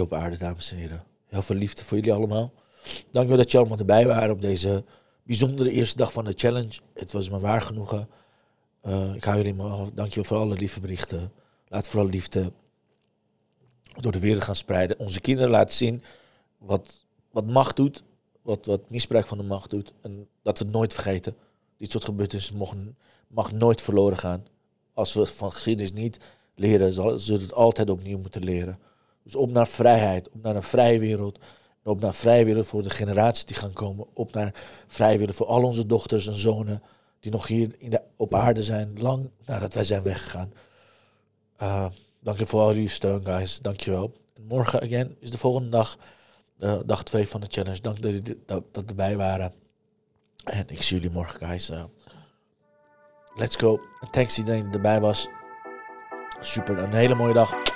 [0.00, 1.04] Op aarde, dames en heren.
[1.26, 2.52] Heel veel liefde voor jullie allemaal.
[3.10, 4.84] Dank dat jullie allemaal erbij waren op deze
[5.22, 6.80] bijzondere eerste dag van de challenge.
[6.94, 8.08] Het was me waar genoegen.
[8.86, 11.32] Uh, ik hou jullie maar Dank je voor alle lieve berichten.
[11.68, 12.52] Laat vooral liefde
[14.00, 14.98] door de wereld gaan spreiden.
[14.98, 16.02] Onze kinderen laten zien
[16.58, 18.02] wat, wat macht doet.
[18.42, 19.92] Wat, wat misbruik van de macht doet.
[20.02, 21.36] En dat we het nooit vergeten.
[21.78, 22.96] Dit soort gebeurtenissen mogen,
[23.28, 24.46] mag nooit verloren gaan.
[24.94, 26.18] Als we van geschiedenis niet
[26.54, 28.78] leren, zullen we het altijd opnieuw moeten leren.
[29.26, 31.38] Dus op naar vrijheid, op naar een vrije wereld.
[31.82, 34.06] op naar vrijwillig voor de generaties die gaan komen.
[34.12, 34.54] Op naar
[34.86, 36.82] vrijwillig voor al onze dochters en zonen
[37.20, 40.52] die nog hier in de, op aarde zijn, lang nadat wij zijn weggegaan.
[41.62, 41.86] Uh,
[42.20, 43.58] dank je voor al jullie steun, guys.
[43.58, 44.12] Dank je wel.
[44.48, 45.98] morgen, again, is de volgende dag,
[46.58, 47.80] uh, dag 2 van de challenge.
[47.80, 49.52] Dank dat jullie dat, erbij waren.
[50.44, 51.70] En ik zie jullie morgen, guys.
[51.70, 51.84] Uh,
[53.34, 53.80] let's go.
[54.10, 55.28] Thanks iedereen die erbij was.
[56.40, 57.75] Super, een hele mooie dag.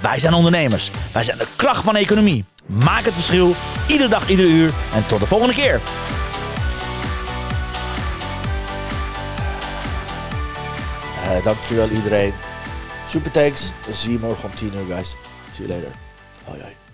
[0.00, 0.90] wij zijn ondernemers.
[1.12, 2.44] Wij zijn de kracht van de economie.
[2.66, 3.54] Maak het verschil,
[3.86, 4.72] iedere dag, iedere uur.
[4.94, 5.80] En tot de volgende keer.
[11.24, 12.32] Uh, dankjewel iedereen.
[13.08, 13.72] Super thanks.
[13.92, 15.16] Zie je morgen om 10 uur, guys.
[15.52, 15.90] See you later.
[16.44, 16.87] Hoi, hoi.